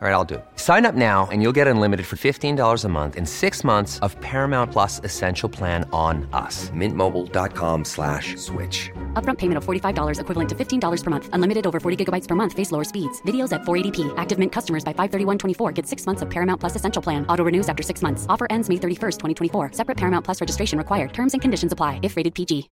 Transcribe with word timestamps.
All 0.00 0.08
right, 0.08 0.14
I'll 0.14 0.24
do 0.24 0.36
it. 0.36 0.44
Sign 0.56 0.86
up 0.86 0.94
now 0.94 1.28
and 1.30 1.42
you'll 1.42 1.56
get 1.60 1.66
unlimited 1.66 2.06
for 2.06 2.16
$15 2.16 2.84
a 2.84 2.88
month 2.88 3.16
in 3.16 3.26
six 3.26 3.62
months 3.62 3.98
of 3.98 4.18
Paramount 4.22 4.72
Plus 4.72 4.98
Essential 5.04 5.50
Plan 5.50 5.86
on 5.92 6.26
us. 6.32 6.70
Mintmobile.com 6.70 7.84
slash 7.84 8.34
switch. 8.36 8.90
Upfront 9.12 9.36
payment 9.36 9.58
of 9.58 9.66
$45 9.66 10.20
equivalent 10.22 10.48
to 10.48 10.54
$15 10.54 11.04
per 11.04 11.10
month. 11.10 11.28
Unlimited 11.34 11.66
over 11.66 11.78
40 11.80 12.02
gigabytes 12.02 12.26
per 12.26 12.34
month. 12.34 12.54
Face 12.54 12.72
lower 12.72 12.82
speeds. 12.82 13.20
Videos 13.26 13.52
at 13.52 13.60
480p. 13.64 14.14
Active 14.16 14.38
Mint 14.38 14.52
customers 14.52 14.82
by 14.82 14.94
531.24 14.94 15.74
get 15.74 15.86
six 15.86 16.06
months 16.06 16.22
of 16.22 16.30
Paramount 16.30 16.60
Plus 16.60 16.76
Essential 16.76 17.02
Plan. 17.02 17.26
Auto 17.26 17.44
renews 17.44 17.68
after 17.68 17.82
six 17.82 18.00
months. 18.00 18.24
Offer 18.26 18.46
ends 18.48 18.70
May 18.70 18.76
31st, 18.76 19.18
2024. 19.18 19.72
Separate 19.72 19.98
Paramount 19.98 20.24
Plus 20.24 20.40
registration 20.40 20.78
required. 20.78 21.12
Terms 21.12 21.34
and 21.34 21.42
conditions 21.42 21.72
apply 21.72 22.00
if 22.02 22.16
rated 22.16 22.34
PG. 22.34 22.70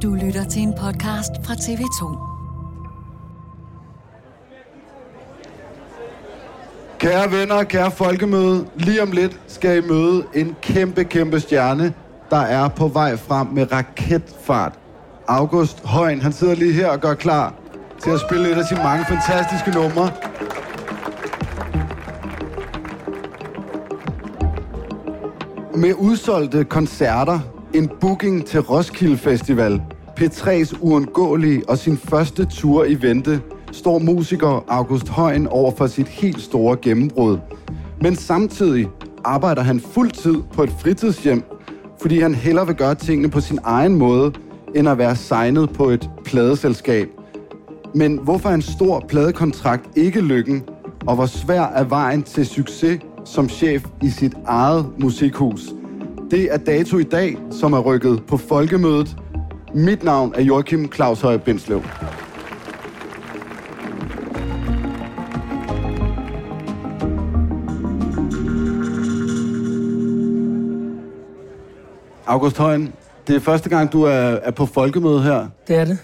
Du 0.00 0.14
lytter 0.14 0.44
til 0.44 0.62
en 0.62 0.72
podcast 0.72 1.46
fra 1.46 1.54
TV2. 1.54 2.37
Kære 6.98 7.32
venner, 7.32 7.64
kære 7.64 7.90
folkemøde, 7.90 8.66
lige 8.76 9.02
om 9.02 9.10
lidt 9.10 9.40
skal 9.46 9.84
I 9.84 9.88
møde 9.88 10.24
en 10.34 10.56
kæmpe, 10.62 11.04
kæmpe 11.04 11.40
stjerne, 11.40 11.92
der 12.30 12.36
er 12.36 12.68
på 12.68 12.88
vej 12.88 13.16
frem 13.16 13.46
med 13.46 13.72
raketfart. 13.72 14.72
August 15.28 15.86
Højen, 15.86 16.22
han 16.22 16.32
sidder 16.32 16.54
lige 16.54 16.72
her 16.72 16.88
og 16.88 17.00
gør 17.00 17.14
klar 17.14 17.54
til 18.02 18.10
at 18.10 18.20
spille 18.20 18.50
et 18.50 18.56
af 18.58 18.64
sine 18.64 18.82
mange 18.82 19.04
fantastiske 19.04 19.70
numre. 19.70 20.10
Med 25.76 25.94
udsolgte 25.98 26.64
koncerter, 26.64 27.40
en 27.74 27.90
booking 28.00 28.46
til 28.46 28.60
Roskilde 28.60 29.18
Festival, 29.18 29.82
P3's 30.20 30.78
uundgåelige 30.80 31.62
og 31.68 31.78
sin 31.78 31.98
første 31.98 32.44
tur 32.44 32.84
i 32.84 33.02
vente, 33.02 33.40
står 33.72 33.98
musiker 33.98 34.64
August 34.68 35.08
Højen 35.08 35.46
over 35.46 35.72
for 35.76 35.86
sit 35.86 36.08
helt 36.08 36.40
store 36.40 36.76
gennembrud. 36.82 37.38
Men 38.00 38.16
samtidig 38.16 38.88
arbejder 39.24 39.62
han 39.62 39.80
fuldtid 39.80 40.36
på 40.52 40.62
et 40.62 40.70
fritidshjem, 40.78 41.42
fordi 42.00 42.20
han 42.20 42.34
hellere 42.34 42.66
vil 42.66 42.76
gøre 42.76 42.94
tingene 42.94 43.30
på 43.30 43.40
sin 43.40 43.58
egen 43.64 43.94
måde, 43.94 44.32
end 44.74 44.88
at 44.88 44.98
være 44.98 45.16
signet 45.16 45.70
på 45.70 45.88
et 45.90 46.10
pladeselskab. 46.24 47.08
Men 47.94 48.16
hvorfor 48.16 48.48
er 48.48 48.54
en 48.54 48.62
stor 48.62 49.04
pladekontrakt 49.08 49.84
ikke 49.96 50.20
lykken, 50.20 50.62
og 51.06 51.14
hvor 51.14 51.26
svær 51.26 51.62
er 51.62 51.84
vejen 51.84 52.22
til 52.22 52.46
succes 52.46 53.00
som 53.24 53.48
chef 53.48 53.84
i 54.02 54.10
sit 54.10 54.34
eget 54.46 54.86
musikhus? 54.98 55.60
Det 56.30 56.52
er 56.52 56.56
dato 56.56 56.98
i 56.98 57.02
dag, 57.02 57.36
som 57.50 57.72
er 57.72 57.78
rykket 57.78 58.22
på 58.26 58.36
folkemødet. 58.36 59.16
Mit 59.74 60.04
navn 60.04 60.32
er 60.36 60.42
Joachim 60.42 60.92
Claus 60.92 61.20
Høje 61.20 61.38
Bindslev. 61.38 61.82
August 72.28 72.58
Højen, 72.58 72.92
det 73.26 73.36
er 73.36 73.40
første 73.40 73.68
gang, 73.68 73.92
du 73.92 74.02
er, 74.02 74.12
er 74.12 74.50
på 74.50 74.66
folkemøde 74.66 75.22
her. 75.22 75.48
Det 75.68 75.76
er 75.76 75.84
det. 75.84 75.98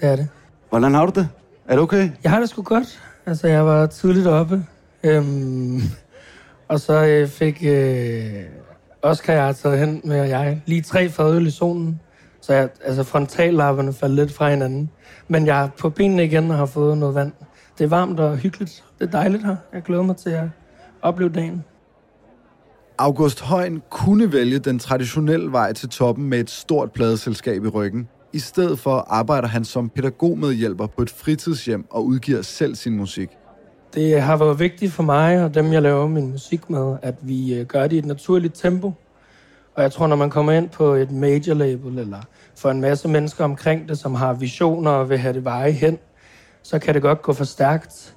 Det 0.00 0.08
er 0.08 0.16
det. 0.16 0.28
Hvordan 0.68 0.94
har 0.94 1.06
du 1.06 1.20
det? 1.20 1.28
Er 1.68 1.72
det 1.72 1.82
okay? 1.82 2.10
Jeg 2.24 2.30
har 2.30 2.40
det 2.40 2.48
sgu 2.48 2.62
godt. 2.62 3.02
Altså, 3.26 3.48
jeg 3.48 3.66
var 3.66 3.86
tidligt 3.86 4.26
oppe. 4.26 4.64
Øhm, 5.04 5.80
og 6.68 6.80
så 6.80 7.04
øh, 7.04 7.28
fik 7.28 7.64
øh, 7.66 8.32
Oscar 9.02 9.32
jeg 9.32 9.44
har 9.44 9.52
taget 9.52 9.78
hen 9.78 10.00
med 10.04 10.20
og 10.20 10.28
jeg 10.28 10.62
lige 10.66 10.82
tre 10.82 11.08
fadøl 11.08 11.46
i 11.46 11.50
solen. 11.50 12.00
Så 12.40 12.52
jeg, 12.52 12.68
altså, 12.84 13.04
frontallapperne 13.04 13.92
faldt 13.92 14.14
lidt 14.14 14.32
fra 14.32 14.50
hinanden. 14.50 14.90
Men 15.28 15.46
jeg 15.46 15.62
er 15.62 15.68
på 15.78 15.90
benene 15.90 16.24
igen 16.24 16.50
og 16.50 16.56
har 16.56 16.66
fået 16.66 16.98
noget 16.98 17.14
vand. 17.14 17.32
Det 17.78 17.84
er 17.84 17.88
varmt 17.88 18.20
og 18.20 18.36
hyggeligt. 18.36 18.84
Det 18.98 19.06
er 19.06 19.10
dejligt 19.10 19.46
her. 19.46 19.56
Jeg 19.72 19.82
glæder 19.82 20.02
mig 20.02 20.16
til 20.16 20.30
at 20.30 20.44
opleve 21.02 21.30
dagen. 21.30 21.64
August 23.00 23.40
Højen 23.40 23.82
kunne 23.90 24.32
vælge 24.32 24.58
den 24.58 24.78
traditionelle 24.78 25.52
vej 25.52 25.72
til 25.72 25.88
toppen 25.88 26.28
med 26.28 26.40
et 26.40 26.50
stort 26.50 26.92
pladeselskab 26.92 27.64
i 27.64 27.68
ryggen. 27.68 28.08
I 28.32 28.38
stedet 28.38 28.78
for 28.78 29.06
arbejder 29.08 29.48
han 29.48 29.64
som 29.64 29.88
pædagogmedhjælper 29.88 30.86
på 30.86 31.02
et 31.02 31.10
fritidshjem 31.10 31.84
og 31.90 32.06
udgiver 32.06 32.42
selv 32.42 32.74
sin 32.74 32.96
musik. 32.96 33.30
Det 33.94 34.22
har 34.22 34.36
været 34.36 34.58
vigtigt 34.58 34.92
for 34.92 35.02
mig 35.02 35.44
og 35.44 35.54
dem, 35.54 35.72
jeg 35.72 35.82
laver 35.82 36.08
min 36.08 36.30
musik 36.30 36.70
med, 36.70 36.96
at 37.02 37.14
vi 37.22 37.54
øh, 37.54 37.66
gør 37.66 37.82
det 37.82 37.92
i 37.92 37.98
et 37.98 38.06
naturligt 38.06 38.54
tempo. 38.54 38.92
Og 39.74 39.82
jeg 39.82 39.92
tror, 39.92 40.06
når 40.06 40.16
man 40.16 40.30
kommer 40.30 40.52
ind 40.52 40.68
på 40.68 40.94
et 40.94 41.10
major 41.10 41.54
label, 41.54 41.98
eller 41.98 42.20
for 42.56 42.70
en 42.70 42.80
masse 42.80 43.08
mennesker 43.08 43.44
omkring 43.44 43.88
det, 43.88 43.98
som 43.98 44.14
har 44.14 44.32
visioner 44.32 44.90
og 44.90 45.10
vil 45.10 45.18
have 45.18 45.34
det 45.34 45.44
veje 45.44 45.70
hen, 45.70 45.98
så 46.62 46.78
kan 46.78 46.94
det 46.94 47.02
godt 47.02 47.22
gå 47.22 47.32
for 47.32 47.44
stærkt. 47.44 48.14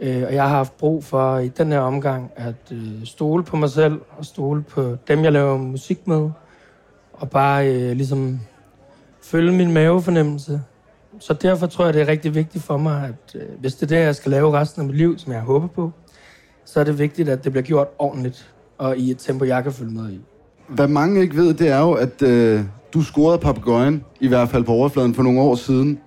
Øh, 0.00 0.22
Og 0.26 0.34
jeg 0.34 0.42
har 0.42 0.48
haft 0.48 0.76
brug 0.78 1.04
for 1.04 1.38
i 1.38 1.48
den 1.48 1.72
her 1.72 1.78
omgang 1.80 2.30
at 2.36 2.54
øh, 2.72 3.04
stole 3.04 3.44
på 3.44 3.56
mig 3.56 3.70
selv 3.70 4.00
og 4.18 4.24
stole 4.24 4.62
på 4.62 4.96
dem, 5.08 5.24
jeg 5.24 5.32
laver 5.32 5.56
musik 5.56 6.06
med. 6.06 6.30
Og 7.12 7.30
bare 7.30 7.74
øh, 7.74 7.92
ligesom 7.96 8.40
følge 9.22 9.52
min 9.52 9.72
mavefornemmelse. 9.72 10.60
Så 11.18 11.32
derfor 11.32 11.66
tror 11.66 11.84
jeg, 11.84 11.94
det 11.94 12.02
er 12.02 12.08
rigtig 12.08 12.34
vigtigt 12.34 12.64
for 12.64 12.76
mig, 12.76 13.04
at 13.08 13.40
øh, 13.40 13.60
hvis 13.60 13.74
det 13.74 13.82
er 13.82 13.96
det, 13.96 14.04
jeg 14.04 14.14
skal 14.14 14.30
lave 14.30 14.52
resten 14.52 14.82
af 14.82 14.86
mit 14.86 14.96
liv, 14.96 15.18
som 15.18 15.32
jeg 15.32 15.40
håber 15.40 15.66
på, 15.66 15.90
så 16.64 16.80
er 16.80 16.84
det 16.84 16.98
vigtigt, 16.98 17.28
at 17.28 17.44
det 17.44 17.52
bliver 17.52 17.64
gjort 17.64 17.88
ordentligt 17.98 18.52
og 18.78 18.96
i 18.96 19.10
et 19.10 19.18
tempo, 19.18 19.44
jeg 19.44 19.62
kan 19.62 19.72
følge 19.72 19.92
med 19.92 20.10
i. 20.10 20.20
Hvad 20.68 20.88
mange 20.88 21.20
ikke 21.20 21.36
ved, 21.36 21.54
det 21.54 21.68
er 21.68 21.80
jo, 21.80 21.92
at 21.92 22.22
øh, 22.22 22.60
du 22.94 23.02
scorede 23.02 23.38
papegøjen, 23.38 24.04
i 24.20 24.28
hvert 24.28 24.48
fald 24.48 24.64
på 24.64 24.72
overfladen 24.72 25.14
for 25.14 25.22
nogle 25.22 25.40
år 25.40 25.54
siden, 25.54 25.98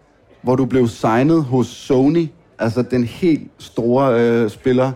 hvor 0.41 0.55
du 0.55 0.65
blev 0.65 0.87
signet 0.87 1.43
hos 1.43 1.67
Sony, 1.67 2.27
altså 2.59 2.81
den 2.81 3.03
helt 3.03 3.51
store 3.59 4.19
øh, 4.21 4.49
spiller 4.49 4.91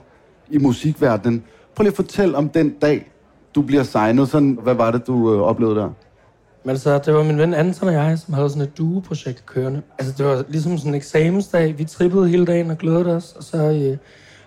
i 0.49 0.57
musikverdenen. 0.57 1.43
Prøv 1.75 1.83
lige 1.83 1.91
at 1.91 1.95
fortælle 1.95 2.37
om 2.37 2.49
den 2.49 2.69
dag, 2.69 3.11
du 3.55 3.61
bliver 3.61 3.83
signet. 3.83 4.29
Sådan, 4.29 4.59
hvad 4.63 4.73
var 4.73 4.91
det, 4.91 5.07
du 5.07 5.33
øh, 5.33 5.41
oplevede 5.41 5.75
der? 5.75 5.89
Men 6.63 6.77
så 6.77 6.97
det 6.97 7.13
var 7.13 7.23
min 7.23 7.37
ven 7.37 7.53
Anton 7.53 7.87
og 7.87 7.93
jeg, 7.93 8.19
som 8.19 8.33
havde 8.33 8.49
sådan 8.49 8.61
et 8.61 8.77
duo-projekt 8.77 9.45
kørende. 9.45 9.81
Altså 9.99 10.13
det 10.17 10.25
var 10.25 10.43
ligesom 10.47 10.77
sådan 10.77 10.91
en 10.91 10.95
eksamensdag. 10.95 11.77
Vi 11.77 11.83
trippede 11.83 12.29
hele 12.29 12.45
dagen 12.45 12.71
og 12.71 12.77
glædede 12.77 13.15
os. 13.15 13.33
Og 13.37 13.43
så 13.43 13.57
øh, 13.57 13.97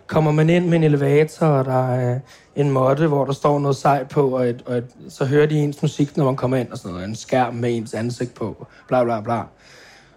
kommer 0.06 0.32
man 0.32 0.50
ind 0.50 0.66
med 0.66 0.78
en 0.78 0.84
elevator, 0.84 1.46
og 1.46 1.64
der 1.64 1.92
er 1.92 2.14
øh, 2.14 2.20
en 2.56 2.70
måtte, 2.70 3.06
hvor 3.06 3.24
der 3.24 3.32
står 3.32 3.58
noget 3.58 3.76
sej 3.76 4.04
på, 4.04 4.28
og, 4.28 4.48
et, 4.48 4.62
og 4.66 4.76
et, 4.76 4.86
så 5.08 5.24
hører 5.24 5.46
de 5.46 5.58
ens 5.58 5.82
musik, 5.82 6.16
når 6.16 6.24
man 6.24 6.36
kommer 6.36 6.56
ind, 6.56 6.68
og 6.68 6.78
sådan 6.78 6.92
noget. 6.92 7.08
En 7.08 7.16
skærm 7.16 7.54
med 7.54 7.76
ens 7.76 7.94
ansigt 7.94 8.34
på, 8.34 8.66
bla 8.88 9.04
bla 9.04 9.20
bla. 9.20 9.42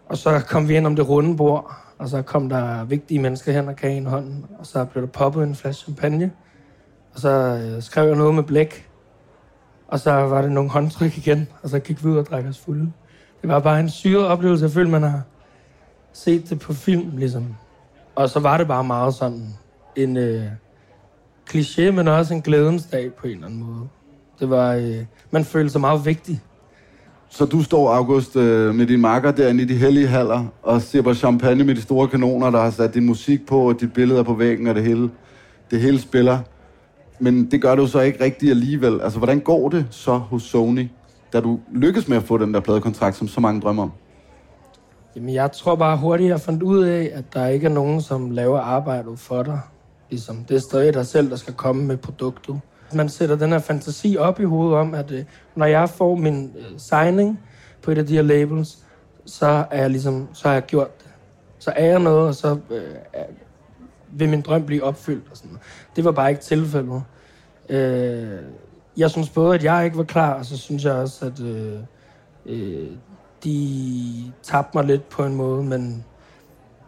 Og 0.09 0.17
så 0.17 0.39
kom 0.47 0.69
vi 0.69 0.77
ind 0.77 0.85
om 0.85 0.95
det 0.95 1.09
runde 1.09 1.37
bord, 1.37 1.82
og 2.03 2.09
så 2.09 2.21
kom 2.21 2.49
der 2.49 2.83
vigtige 2.83 3.19
mennesker 3.19 3.51
hen 3.51 3.67
og 3.67 3.75
gav 3.75 3.97
en 3.97 4.05
hånden, 4.05 4.45
og 4.59 4.65
så 4.65 4.85
blev 4.85 5.03
der 5.03 5.09
poppet 5.09 5.43
en 5.43 5.55
flaske 5.55 5.83
champagne. 5.83 6.31
Og 7.13 7.19
så 7.19 7.29
øh, 7.29 7.81
skrev 7.81 8.07
jeg 8.07 8.17
noget 8.17 8.35
med 8.35 8.43
blæk, 8.43 8.89
og 9.87 9.99
så 9.99 10.11
var 10.11 10.41
det 10.41 10.51
nogle 10.51 10.69
håndtryk 10.69 11.17
igen, 11.17 11.47
og 11.61 11.69
så 11.69 11.79
gik 11.79 12.03
vi 12.03 12.09
ud 12.09 12.17
og 12.17 12.25
drak 12.25 12.45
os 12.45 12.59
fulde. 12.59 12.91
Det 13.41 13.49
var 13.49 13.59
bare 13.59 13.79
en 13.79 13.89
syre 13.89 14.27
oplevelse. 14.27 14.65
Jeg 14.65 14.71
følte, 14.71 14.91
man 14.91 15.03
har 15.03 15.21
set 16.13 16.49
det 16.49 16.59
på 16.59 16.73
film, 16.73 17.17
ligesom. 17.17 17.55
Og 18.15 18.29
så 18.29 18.39
var 18.39 18.57
det 18.57 18.67
bare 18.67 18.83
meget 18.83 19.13
sådan 19.13 19.47
en 19.95 20.17
øh, 20.17 20.45
kliché, 21.49 21.91
men 21.91 22.07
også 22.07 22.33
en 22.33 22.41
glædens 22.41 22.85
dag 22.85 23.13
på 23.13 23.27
en 23.27 23.33
eller 23.33 23.45
anden 23.45 23.63
måde. 23.63 23.87
Det 24.39 24.49
var, 24.49 24.73
øh, 24.73 25.05
man 25.31 25.45
følte 25.45 25.69
sig 25.69 25.81
meget 25.81 26.05
vigtig. 26.05 26.41
Så 27.35 27.45
du 27.45 27.63
står, 27.63 27.89
August, 27.89 28.35
øh, 28.35 28.75
med 28.75 28.85
din 28.85 29.01
marker 29.01 29.31
derinde 29.31 29.63
i 29.63 29.65
de 29.65 29.75
hellige 29.75 30.07
haller, 30.07 30.45
og 30.63 30.81
sipper 30.81 31.13
champagne 31.13 31.63
med 31.63 31.75
de 31.75 31.81
store 31.81 32.07
kanoner, 32.07 32.51
der 32.51 32.61
har 32.61 32.69
sat 32.69 32.93
din 32.93 33.05
musik 33.05 33.45
på, 33.45 33.69
og 33.69 33.81
dit 33.81 33.93
billede 33.93 34.19
er 34.19 34.23
på 34.23 34.33
væggen, 34.33 34.67
og 34.67 34.75
det 34.75 34.83
hele, 34.83 35.09
det 35.71 35.81
hele 35.81 36.01
spiller. 36.01 36.39
Men 37.19 37.51
det 37.51 37.61
gør 37.61 37.75
du 37.75 37.87
så 37.87 37.99
ikke 37.99 38.23
rigtigt 38.23 38.49
alligevel. 38.49 39.01
Altså, 39.01 39.17
hvordan 39.17 39.39
går 39.39 39.69
det 39.69 39.85
så 39.89 40.13
hos 40.17 40.43
Sony, 40.43 40.87
da 41.33 41.39
du 41.39 41.59
lykkes 41.71 42.07
med 42.07 42.17
at 42.17 42.23
få 42.23 42.37
den 42.37 42.53
der 42.53 42.59
pladekontrakt, 42.59 43.15
som 43.15 43.27
så 43.27 43.39
mange 43.39 43.61
drømmer 43.61 43.83
om? 43.83 43.91
Jamen, 45.15 45.33
jeg 45.33 45.51
tror 45.51 45.75
bare 45.75 45.97
hurtigt, 45.97 46.29
jeg 46.29 46.41
fandt 46.41 46.63
ud 46.63 46.83
af, 46.83 47.11
at 47.13 47.33
der 47.33 47.47
ikke 47.47 47.65
er 47.65 47.71
nogen, 47.71 48.01
som 48.01 48.31
laver 48.31 48.59
arbejdet 48.59 49.19
for 49.19 49.43
dig. 49.43 49.59
Ligesom, 50.09 50.45
det 50.49 50.55
er 50.55 50.61
stadig 50.61 50.93
dig 50.93 51.05
selv, 51.05 51.29
der 51.29 51.35
skal 51.35 51.53
komme 51.53 51.85
med 51.85 51.97
produktet. 51.97 52.59
Man 52.95 53.09
sætter 53.09 53.35
den 53.35 53.51
her 53.51 53.59
fantasi 53.59 54.17
op 54.19 54.39
i 54.39 54.43
hovedet 54.43 54.77
om, 54.77 54.93
at 54.93 55.11
øh, 55.11 55.23
når 55.55 55.65
jeg 55.65 55.89
får 55.89 56.15
min 56.15 56.51
øh, 56.57 56.65
signing 56.77 57.39
på 57.81 57.91
et 57.91 57.97
af 57.97 58.05
de 58.05 58.15
her 58.15 58.21
labels, 58.21 58.77
så 59.25 59.65
er 59.71 59.81
jeg 59.81 59.89
ligesom, 59.89 60.27
så 60.33 60.47
har 60.47 60.53
jeg 60.53 60.65
gjort 60.65 60.99
det. 60.99 61.09
Så 61.59 61.73
er 61.75 61.85
jeg 61.85 61.99
noget, 61.99 62.27
og 62.27 62.35
så 62.35 62.57
øh, 62.69 62.95
er, 63.13 63.25
vil 64.11 64.29
min 64.29 64.41
drøm 64.41 64.65
blive 64.65 64.83
opfyldt. 64.83 65.31
Og 65.31 65.37
sådan 65.37 65.49
noget. 65.49 65.61
Det 65.95 66.05
var 66.05 66.11
bare 66.11 66.29
ikke 66.29 66.41
tilfældet. 66.41 67.03
Øh, 67.69 68.39
jeg 68.97 69.09
synes 69.11 69.29
både, 69.29 69.55
at 69.55 69.63
jeg 69.63 69.85
ikke 69.85 69.97
var 69.97 70.03
klar, 70.03 70.33
og 70.33 70.45
så 70.45 70.57
synes 70.57 70.85
jeg 70.85 70.93
også, 70.93 71.25
at 71.25 71.39
øh, 71.39 71.79
øh, 72.45 72.89
de 73.43 74.31
tabte 74.43 74.77
mig 74.77 74.85
lidt 74.85 75.09
på 75.09 75.25
en 75.25 75.35
måde, 75.35 75.63
men 75.63 76.05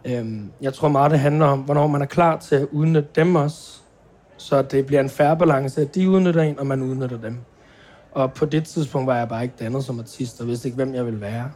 øh, 0.04 0.40
jeg 0.60 0.74
tror 0.74 0.88
meget, 0.88 1.10
det 1.10 1.20
handler 1.20 1.46
om, 1.46 1.60
hvornår 1.60 1.86
man 1.86 2.02
er 2.02 2.06
klar 2.06 2.38
til 2.38 2.56
at 2.56 2.66
udnytte 2.72 3.08
dem 3.14 3.36
også. 3.36 3.80
Så 4.36 4.62
det 4.62 4.86
bliver 4.86 5.00
en 5.00 5.08
færre 5.08 5.36
balance, 5.36 5.80
at 5.80 5.94
de 5.94 6.10
udnytter 6.10 6.42
en, 6.42 6.58
og 6.58 6.66
man 6.66 6.82
udnytter 6.82 7.18
dem. 7.18 7.38
Og 8.12 8.32
på 8.32 8.44
det 8.44 8.64
tidspunkt 8.64 9.06
var 9.06 9.18
jeg 9.18 9.28
bare 9.28 9.42
ikke 9.42 9.54
dannet 9.60 9.84
som 9.84 9.98
artist, 9.98 10.40
og 10.40 10.46
vidste 10.46 10.68
ikke, 10.68 10.76
hvem 10.76 10.94
jeg 10.94 11.06
ville 11.06 11.20
være. 11.20 11.50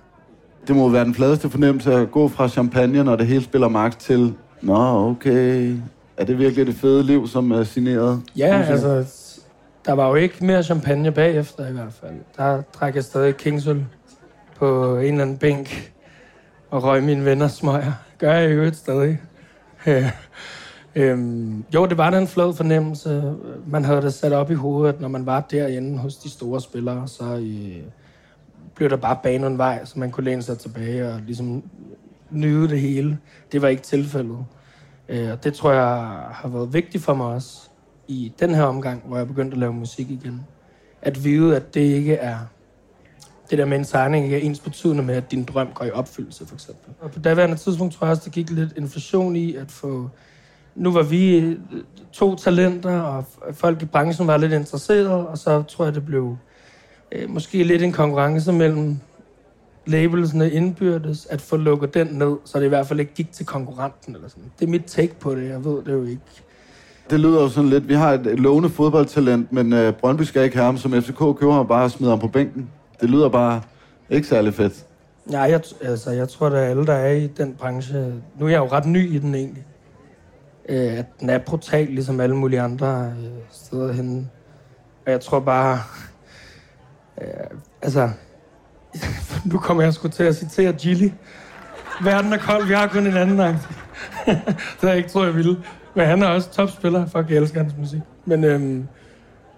Det 0.67 0.77
må 0.77 0.89
være 0.89 1.05
den 1.05 1.15
fladeste 1.15 1.51
fornemmelse 1.51 1.95
at 1.95 2.11
gå 2.11 2.29
fra 2.29 2.49
champagne, 2.49 3.05
når 3.05 3.17
det 3.17 3.27
hele 3.27 3.45
spiller 3.45 3.69
magt, 3.69 4.01
til, 4.01 4.35
nå, 4.63 5.11
okay, 5.11 5.77
er 6.17 6.25
det 6.25 6.39
virkelig 6.39 6.67
det 6.67 6.75
fede 6.75 7.03
liv, 7.03 7.29
som 7.29 7.51
er 7.51 7.65
signeret? 7.65 8.23
Ja, 8.37 8.63
altså, 8.69 9.05
der 9.87 9.93
var 9.93 10.09
jo 10.09 10.15
ikke 10.15 10.45
mere 10.45 10.63
champagne 10.63 11.13
bagefter 11.13 11.69
i 11.69 11.73
hvert 11.73 11.93
fald. 11.93 12.15
Der 12.37 12.63
drak 12.63 12.95
jeg 12.95 13.05
stadig 13.05 13.37
Kingsøl 13.37 13.85
på 14.59 14.97
en 14.97 15.05
eller 15.05 15.23
anden 15.23 15.37
bænk 15.37 15.93
og 16.71 16.83
røg 16.83 17.03
mine 17.03 17.25
venner 17.25 17.49
smøger. 17.49 17.93
Gør 18.19 18.33
jeg 18.33 18.51
i 18.51 18.53
øvrigt 18.53 18.77
stadig. 18.77 19.21
øhm, 20.95 21.65
jo, 21.75 21.87
det 21.87 21.99
var 21.99 22.11
da 22.11 22.19
en 22.19 22.27
flad 22.27 22.55
fornemmelse. 22.55 23.35
Man 23.67 23.85
havde 23.85 24.03
det 24.03 24.15
sat 24.15 24.33
op 24.33 24.51
i 24.51 24.55
hovedet, 24.55 25.01
når 25.01 25.09
man 25.09 25.27
var 25.27 25.41
derinde 25.41 25.99
hos 25.99 26.17
de 26.17 26.31
store 26.31 26.61
spillere, 26.61 27.09
så 27.09 27.25
øh, 27.25 27.83
blev 28.75 28.91
der 28.91 28.97
bare 28.97 29.19
banet 29.23 29.47
en 29.47 29.59
vej, 29.59 29.85
så 29.85 29.99
man 29.99 30.11
kunne 30.11 30.25
læne 30.25 30.43
sig 30.43 30.59
tilbage 30.59 31.09
og 31.09 31.21
ligesom 31.27 31.63
nyde 32.31 32.69
det 32.69 32.81
hele. 32.81 33.19
Det 33.53 33.63
var 33.63 33.69
ikke 33.69 33.83
tilfældet. 33.83 34.39
Øh, 35.09 35.33
og 35.33 35.45
det 35.45 35.55
tror 35.55 35.73
jeg 35.73 35.87
har 36.33 36.49
været 36.49 36.73
vigtigt 36.73 37.05
for 37.05 37.15
mig 37.15 37.27
også 37.27 37.69
i 38.09 38.33
den 38.41 38.55
her 38.55 38.63
omgang, 38.63 39.03
hvor 39.07 39.17
jeg 39.17 39.27
begyndte 39.27 39.55
at 39.55 39.59
lave 39.59 39.73
musik 39.73 40.11
igen. 40.11 40.41
At 41.03 41.25
vide, 41.25 41.57
at 41.57 41.75
det 41.75 41.81
ikke 41.81 42.15
er 42.15 42.39
det 43.51 43.59
der 43.59 43.65
med 43.65 43.79
en 43.79 43.85
signing 43.85 44.25
ikke 44.25 44.37
er 44.37 44.41
ens 44.41 44.61
betydende 44.61 45.03
med, 45.03 45.15
at 45.15 45.31
din 45.31 45.45
drøm 45.45 45.69
går 45.75 45.85
i 45.85 45.91
opfyldelse, 45.91 46.47
for 46.47 46.55
eksempel. 46.55 46.95
Og 47.01 47.11
på 47.11 47.19
daværende 47.19 47.57
tidspunkt 47.57 47.95
tror 47.95 48.07
jeg 48.07 48.11
også, 48.11 48.23
der 48.25 48.31
gik 48.31 48.51
lidt 48.51 48.73
inflation 48.77 49.37
i 49.37 49.55
at 49.55 49.71
få... 49.71 50.11
Nu 50.75 50.93
var 50.93 51.03
vi 51.03 51.57
to 52.13 52.37
talenter, 52.37 53.01
og 53.01 53.25
folk 53.53 53.83
i 53.83 53.85
branchen 53.85 54.27
var 54.27 54.37
lidt 54.37 54.53
interesserede, 54.53 55.29
og 55.29 55.39
så 55.39 55.63
tror 55.63 55.85
jeg, 55.85 55.95
det 55.95 56.07
blev 56.07 56.37
øh, 57.13 57.31
måske 57.31 57.63
lidt 57.63 57.83
en 57.83 57.93
konkurrence 57.93 58.53
mellem 58.53 58.97
labelsene 59.87 60.51
indbyrdes, 60.51 61.27
at 61.31 61.41
få 61.41 61.57
lukket 61.57 61.95
den 61.95 62.07
ned, 62.07 62.37
så 62.45 62.59
det 62.59 62.65
i 62.65 62.69
hvert 62.69 62.87
fald 62.87 63.01
ikke 63.01 63.15
gik 63.15 63.33
til 63.33 63.47
konkurrenten 63.47 64.15
eller 64.15 64.29
sådan. 64.29 64.45
Det 64.59 64.67
er 64.67 64.71
mit 64.71 64.85
take 64.87 65.15
på 65.21 65.35
det, 65.35 65.49
jeg 65.49 65.65
ved 65.65 65.83
det 65.85 65.93
jo 65.93 66.05
ikke. 66.05 66.23
Det 67.11 67.21
lyder 67.21 67.43
jo 67.43 67.49
sådan 67.49 67.71
lidt, 67.71 67.89
vi 67.89 67.95
har 67.95 68.13
et 68.13 68.41
lovende 68.41 68.69
fodboldtalent, 68.69 69.53
men 69.53 69.73
øh, 69.73 69.93
Brøndby 69.93 70.23
skal 70.23 70.45
ikke 70.45 70.57
have 70.57 70.65
ham, 70.65 70.77
som 70.77 70.93
FCK 70.93 71.19
køber 71.19 71.53
ham 71.53 71.67
bare 71.67 71.85
og 71.85 71.91
smider 71.91 72.13
ham 72.13 72.21
på 72.21 72.29
bænken. 72.29 72.69
Det 73.01 73.11
lyder 73.11 73.29
bare 73.29 73.61
ikke 74.11 74.29
særlig 74.29 74.55
fedt. 74.55 74.87
Ja, 75.33 75.41
jeg, 75.41 75.61
altså, 75.81 76.11
jeg 76.11 76.29
tror, 76.29 76.47
at 76.47 76.71
alle, 76.71 76.87
der 76.87 76.93
er 76.93 77.13
i 77.13 77.27
den 77.27 77.55
branche... 77.55 78.15
Nu 78.39 78.47
er 78.47 78.51
jeg 78.51 78.59
jo 78.59 78.67
ret 78.67 78.87
ny 78.87 79.15
i 79.15 79.19
den 79.19 79.35
egentlig. 79.35 79.65
Øh, 80.71 80.99
at 80.99 81.07
den 81.21 81.31
er 81.31 81.39
brutal, 81.39 81.87
ligesom 81.87 82.21
alle 82.21 82.37
mulige 82.37 82.61
andre 82.61 83.15
øh, 83.19 83.31
steder 83.51 83.93
henne. 83.93 84.29
Og 85.07 85.13
jeg 85.13 85.21
tror 85.21 85.41
bare... 85.41 85.79
Øh, 87.23 87.27
altså... 87.83 88.11
nu 89.53 89.59
kommer 89.59 89.83
jeg 89.83 89.95
sgu 89.95 90.09
til 90.09 90.25
at 90.25 90.37
citere 90.37 90.73
Gilly. 90.73 91.11
Verden 92.05 92.33
er 92.33 92.39
kold, 92.39 92.67
vi 92.67 92.73
har 92.73 92.87
kun 92.87 93.07
en 93.07 93.17
anden 93.17 93.37
gang. 93.37 93.57
det 94.27 94.37
havde 94.81 94.91
jeg 94.91 94.97
ikke 94.97 95.09
troet, 95.09 95.27
jeg 95.27 95.35
ville. 95.35 95.57
Men 95.95 96.07
han 96.07 96.23
er 96.23 96.27
også 96.27 96.51
topspiller. 96.51 97.07
Fuck, 97.07 97.31
jeg 97.31 97.37
elsker 97.37 97.63
hans 97.63 97.75
musik. 97.79 98.01
Men 98.25 98.45
øhm, 98.45 98.89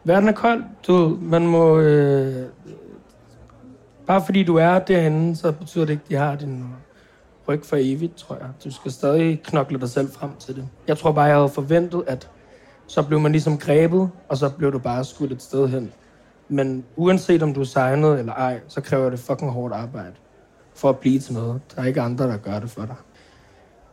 verden 0.05 0.29
er 0.29 0.33
kold. 0.33 0.65
Du, 0.87 1.19
man 1.21 1.47
må... 1.47 1.79
Øh, 1.79 2.47
bare 4.07 4.23
fordi 4.25 4.43
du 4.43 4.57
er 4.57 4.79
derinde, 4.79 5.37
så 5.37 5.53
betyder 5.53 5.85
det 5.85 5.93
ikke, 5.93 6.03
at 6.05 6.11
de 6.11 6.15
har 6.17 6.37
din 6.37 6.65
ryg 7.49 7.65
for 7.65 7.77
evigt, 7.81 8.17
tror 8.17 8.37
jeg. 8.37 8.49
Du 8.65 8.71
skal 8.71 8.93
stadig 8.93 9.43
knokle 9.43 9.81
dig 9.81 9.91
selv 9.91 10.13
frem 10.13 10.31
til 10.39 10.57
det. 10.57 10.69
Jeg 10.89 10.99
tror 10.99 11.13
bare, 11.13 11.25
jeg 11.25 11.37
havde 11.37 11.49
forventet, 11.49 12.05
at 12.07 12.29
så 12.87 13.03
blev 13.03 13.21
man 13.21 13.33
ligesom 13.33 13.59
grebet, 13.59 14.11
og 14.29 14.37
så 14.37 14.51
blev 14.51 14.73
du 14.73 14.79
bare 14.79 15.05
skudt 15.05 15.33
et 15.33 15.43
sted 15.43 15.69
hen. 15.69 15.93
Men 16.49 16.85
uanset 16.97 17.43
om 17.43 17.55
du 17.55 17.61
er 17.61 17.65
signet 17.65 18.19
eller 18.19 18.33
ej, 18.33 18.61
så 18.69 18.81
kræver 18.81 19.11
det 19.11 19.19
fucking 19.19 19.51
hårdt 19.51 19.75
arbejde 19.75 20.13
for 20.75 20.89
at 20.89 20.99
blive 20.99 21.19
til 21.19 21.35
noget. 21.35 21.61
Der 21.77 21.83
er 21.83 21.87
ikke 21.87 22.01
andre, 22.01 22.25
der 22.25 22.37
gør 22.37 22.59
det 22.59 22.71
for 22.71 22.83
dig. 22.83 22.95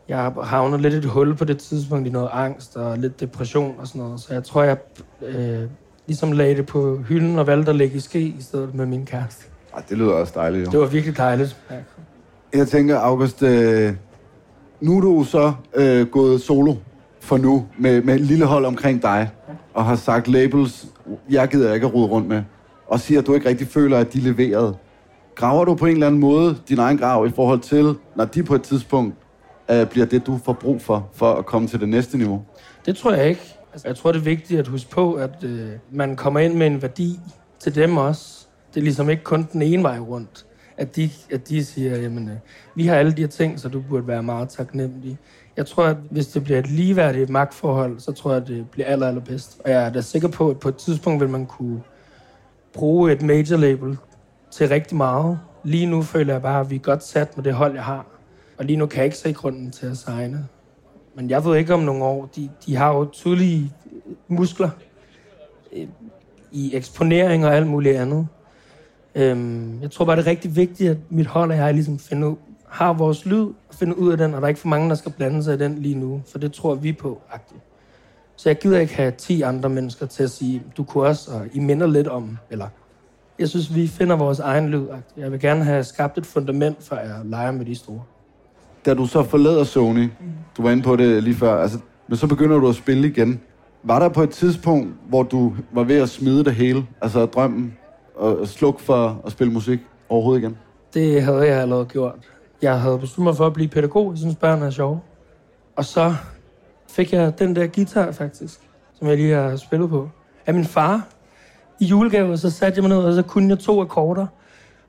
Jeg 0.08 0.32
havnet 0.44 0.82
lidt 0.82 0.94
et 0.94 1.06
hul 1.06 1.36
på 1.36 1.46
det 1.46 1.58
tidspunkt 1.58 2.08
i 2.08 2.12
noget 2.12 2.30
angst 2.34 2.78
og 2.78 2.98
lidt 2.98 3.20
depression 3.20 3.76
og 3.80 3.88
sådan 3.88 4.02
noget. 4.02 4.20
Så 4.20 4.34
jeg 4.34 4.44
tror, 4.44 4.64
jeg 4.64 4.78
øh, 5.22 5.70
ligesom 6.08 6.32
lagde 6.32 6.56
det 6.56 6.66
på 6.66 6.98
hylden 6.98 7.40
og 7.40 7.48
valgte 7.48 7.70
at 7.70 7.76
lægge 7.76 7.96
i 7.96 8.00
ske 8.00 8.22
i 8.22 8.42
stedet 8.42 8.76
med 8.76 8.86
min 8.86 9.06
kæreste. 9.06 9.46
Ej, 9.74 9.84
det 9.90 9.98
lyder 9.98 10.12
også 10.12 10.34
dejligt, 10.36 10.66
jo. 10.66 10.72
Det 10.72 10.80
var 10.80 10.86
virkelig 10.86 11.18
dejligt. 11.18 11.58
Ja. 11.72 11.76
Jeg 12.54 12.68
tænker, 12.68 13.00
August, 13.00 13.44
øh, 13.44 13.94
nu 14.82 14.98
er 14.98 15.02
du 15.02 15.24
så 15.24 15.54
øh, 15.76 16.08
gået 16.08 16.42
solo 16.42 16.76
for 17.20 17.38
nu, 17.38 17.66
med, 17.78 18.02
med 18.02 18.16
et 18.16 18.22
lille 18.22 18.46
hold 18.46 18.66
omkring 18.66 19.02
dig, 19.02 19.30
og 19.74 19.86
har 19.86 19.96
sagt 19.96 20.28
labels, 20.28 20.86
jeg 21.30 21.48
gider 21.48 21.74
ikke 21.74 21.88
at 21.88 21.94
rode 21.94 22.08
rundt 22.08 22.28
med, 22.28 22.44
og 22.88 23.00
siger, 23.00 23.20
at 23.22 23.28
du 23.28 23.34
ikke 23.34 23.50
rigtig 23.50 23.68
føler, 23.68 23.98
at 23.98 24.14
de 24.14 24.20
leverede. 24.20 24.76
Graver 25.36 25.66
du 25.66 25.76
på 25.76 25.86
en 25.86 25.94
eller 25.94 26.08
anden 26.08 26.22
måde 26.22 26.58
din 26.70 26.80
egen 26.80 26.98
grav 26.98 27.28
i 27.28 27.30
forhold 27.30 27.60
til, 27.60 27.96
når 28.16 28.26
de 28.26 28.44
på 28.44 28.56
et 28.56 28.62
tidspunkt 28.62 29.16
øh, 29.72 29.86
bliver 29.86 30.06
det, 30.06 30.28
du 30.28 30.40
får 30.46 30.54
brug 30.54 30.82
for, 30.82 31.10
for 31.14 31.34
at 31.34 31.46
komme 31.46 31.68
til 31.68 31.80
det 31.80 31.90
næste 31.90 32.18
niveau? 32.18 32.42
Det 32.86 32.96
tror 32.96 33.14
jeg 33.14 33.30
ikke. 33.30 33.56
Altså, 33.74 33.88
jeg 33.88 33.96
tror, 33.96 34.12
det 34.12 34.20
er 34.20 34.24
vigtigt 34.24 34.60
at 34.60 34.68
huske 34.68 34.90
på, 34.90 35.14
at 35.14 35.44
øh, 35.44 35.70
man 35.92 36.16
kommer 36.16 36.40
ind 36.40 36.54
med 36.54 36.68
en 36.68 36.82
værdi 36.82 37.20
til 37.60 37.76
dem 37.76 37.98
også. 37.98 38.46
Det 38.74 38.80
er 38.80 38.84
ligesom 38.84 39.10
ikke 39.10 39.24
kun 39.24 39.48
den 39.54 39.62
ene 39.62 39.84
vej 39.84 40.00
rundt. 40.00 40.46
At 40.80 40.96
de, 40.96 41.10
at 41.32 41.50
de 41.50 41.66
siger, 41.66 41.98
jamen, 41.98 42.30
øh, 42.30 42.36
vi 42.76 42.86
har 42.86 42.96
alle 42.96 43.12
de 43.12 43.22
her 43.22 43.28
ting, 43.28 43.60
så 43.60 43.70
du 43.70 43.82
burde 43.90 44.08
være 44.08 44.24
meget 44.24 44.50
taknemmelig. 44.50 45.18
Jeg 45.58 45.66
tror, 45.66 45.86
at 45.86 45.98
hvis 46.12 46.28
det 46.28 46.44
bliver 46.44 46.60
et 46.60 46.70
ligeværdigt 46.70 47.30
magtforhold, 47.30 48.00
så 48.00 48.12
tror 48.12 48.32
jeg, 48.32 48.42
at 48.42 48.48
det 48.48 48.70
bliver 48.70 48.88
aller, 48.88 49.08
allerbedst. 49.08 49.62
Og 49.64 49.72
jeg 49.72 49.86
er 49.86 49.90
da 49.90 50.02
sikker 50.02 50.28
på, 50.28 50.50
at 50.50 50.60
på 50.60 50.70
et 50.70 50.76
tidspunkt 50.76 51.22
vil 51.22 51.30
man 51.30 51.46
kunne 51.46 51.82
bruge 52.74 53.12
et 53.12 53.22
major 53.22 53.58
label 53.58 53.98
til 54.52 54.68
rigtig 54.68 54.98
meget. 54.98 55.40
Lige 55.64 55.86
nu 55.86 56.02
føler 56.02 56.34
jeg 56.34 56.42
bare, 56.42 56.60
at 56.60 56.70
vi 56.70 56.76
er 56.76 56.80
godt 56.80 57.04
sat 57.04 57.38
med 57.38 57.44
det 57.44 57.54
hold, 57.54 57.74
jeg 57.74 57.84
har. 57.84 58.06
Og 58.58 58.66
lige 58.66 58.78
nu 58.78 58.86
kan 58.86 58.98
jeg 58.98 59.06
ikke 59.06 59.18
se 59.18 59.34
grunden 59.34 59.72
til 59.72 59.86
at 59.86 59.98
signe. 59.98 60.48
Men 61.16 61.30
jeg 61.30 61.46
ved 61.46 61.58
ikke 61.58 61.74
om 61.74 61.80
nogle 61.80 62.04
år. 62.04 62.30
De, 62.36 62.50
de 62.66 62.76
har 62.76 62.94
jo 62.94 63.10
tydelige 63.12 63.72
muskler 64.28 64.70
øh, 65.74 65.88
i 66.52 66.76
eksponering 66.76 67.46
og 67.46 67.56
alt 67.56 67.68
muligt 67.68 67.98
andet. 67.98 68.28
Øhm, 69.16 69.82
jeg 69.82 69.92
tror 69.92 70.06
bare, 70.06 70.16
det 70.16 70.28
er 70.28 70.30
rigtig 70.30 70.56
vigtigt, 70.56 70.92
at 70.92 70.98
mit 71.10 71.28
hold 71.28 71.52
og 71.52 71.58
jeg 71.58 71.74
ligesom 71.74 72.00
finder 72.00 72.28
ud, 72.28 72.36
har 72.68 72.94
vores 72.94 73.26
lyd 73.26 73.42
og 73.42 73.76
finder 73.80 73.94
ud 73.94 74.12
af 74.12 74.18
den, 74.18 74.34
og 74.34 74.42
der 74.42 74.46
er 74.46 74.50
ikke 74.50 74.60
for 74.60 74.68
mange, 74.68 74.90
der 74.90 74.96
skal 74.96 75.12
blande 75.12 75.44
sig 75.44 75.54
i 75.54 75.58
den 75.58 75.80
lige 75.80 75.96
nu, 75.96 76.22
for 76.32 76.40
det 76.40 76.54
tror 76.54 76.76
vi 76.76 76.94
på. 76.94 77.22
-agtigt. 77.30 77.60
Så 78.36 78.50
jeg 78.50 78.60
gider 78.60 78.80
ikke 78.80 78.96
have 78.96 79.12
10 79.12 79.42
andre 79.42 79.70
mennesker 79.70 80.06
til 80.06 80.24
at 80.24 80.30
sige, 80.30 80.64
du 80.78 80.84
kunne 80.84 81.08
også, 81.08 81.32
og 81.32 81.46
I 81.54 81.60
minder 81.60 81.88
lidt 81.88 82.08
om, 82.08 82.38
eller 82.50 82.68
jeg 83.40 83.50
synes, 83.50 83.76
vi 83.76 83.88
finder 83.88 84.16
vores 84.16 84.40
egen 84.40 84.70
lyd. 84.70 84.88
-agtigt. 84.88 85.22
Jeg 85.22 85.32
vil 85.32 85.40
gerne 85.40 85.64
have 85.64 85.84
skabt 85.84 86.18
et 86.18 86.26
fundament, 86.26 86.84
for 86.84 86.96
at 86.96 87.10
lege 87.26 87.54
med 87.54 87.66
de 87.66 87.76
store. 87.76 88.02
Da 88.86 88.94
du 88.94 89.06
så 89.06 89.24
forlader 89.24 89.64
Sony, 89.64 90.10
du 90.58 90.62
var 90.62 90.72
inde 90.72 90.84
på 90.84 90.96
det 90.96 91.24
lige 91.24 91.36
før, 91.36 91.62
altså, 91.62 91.80
men 92.08 92.18
så 92.18 92.28
begynder 92.28 92.60
du 92.60 92.70
at 92.70 92.76
spille 92.76 93.08
igen. 93.08 93.42
Var 93.84 94.00
der 94.00 94.10
på 94.10 94.24
et 94.24 94.30
tidspunkt, 94.30 94.94
hvor 95.08 95.24
du 95.24 95.56
var 95.72 95.84
ved 95.84 95.96
at 95.96 96.10
smide 96.10 96.46
det 96.46 96.56
hele, 96.56 96.86
altså 97.02 97.26
drømmen, 97.26 97.74
og 98.20 98.48
slukke 98.48 98.82
for 98.82 99.22
at 99.26 99.32
spille 99.32 99.54
musik 99.54 99.80
overhovedet 100.10 100.42
igen? 100.42 100.58
Det 100.94 101.24
havde 101.24 101.48
jeg 101.48 101.62
allerede 101.62 101.86
gjort. 101.86 102.16
Jeg 102.62 102.82
havde 102.82 103.00
besluttet 103.00 103.24
mig 103.24 103.36
for 103.36 103.46
at 103.46 103.54
blive 103.54 103.70
pædagog. 103.70 104.12
Jeg 104.12 104.20
synes, 104.20 104.36
børn 104.36 104.62
er 104.62 104.70
sjove. 104.70 105.00
Og 105.76 105.86
så 105.86 106.16
fik 106.90 107.14
jeg 107.14 107.40
den 107.40 107.56
der 107.56 107.68
guitar, 107.68 108.12
faktisk, 108.12 108.60
som 109.00 109.08
jeg 109.08 109.18
lige 109.18 109.34
har 109.34 109.56
spillet 109.56 109.90
på, 109.90 110.10
af 110.46 110.54
min 110.54 110.66
far. 110.66 111.08
i 111.80 111.86
julegave, 111.86 112.38
så 112.38 112.50
satte 112.50 112.78
jeg 112.78 112.90
mig 112.90 112.98
ned, 112.98 113.06
og 113.06 113.14
så 113.14 113.22
kunne 113.22 113.50
jeg 113.50 113.60
to 113.60 113.82
akkorder. 113.82 114.28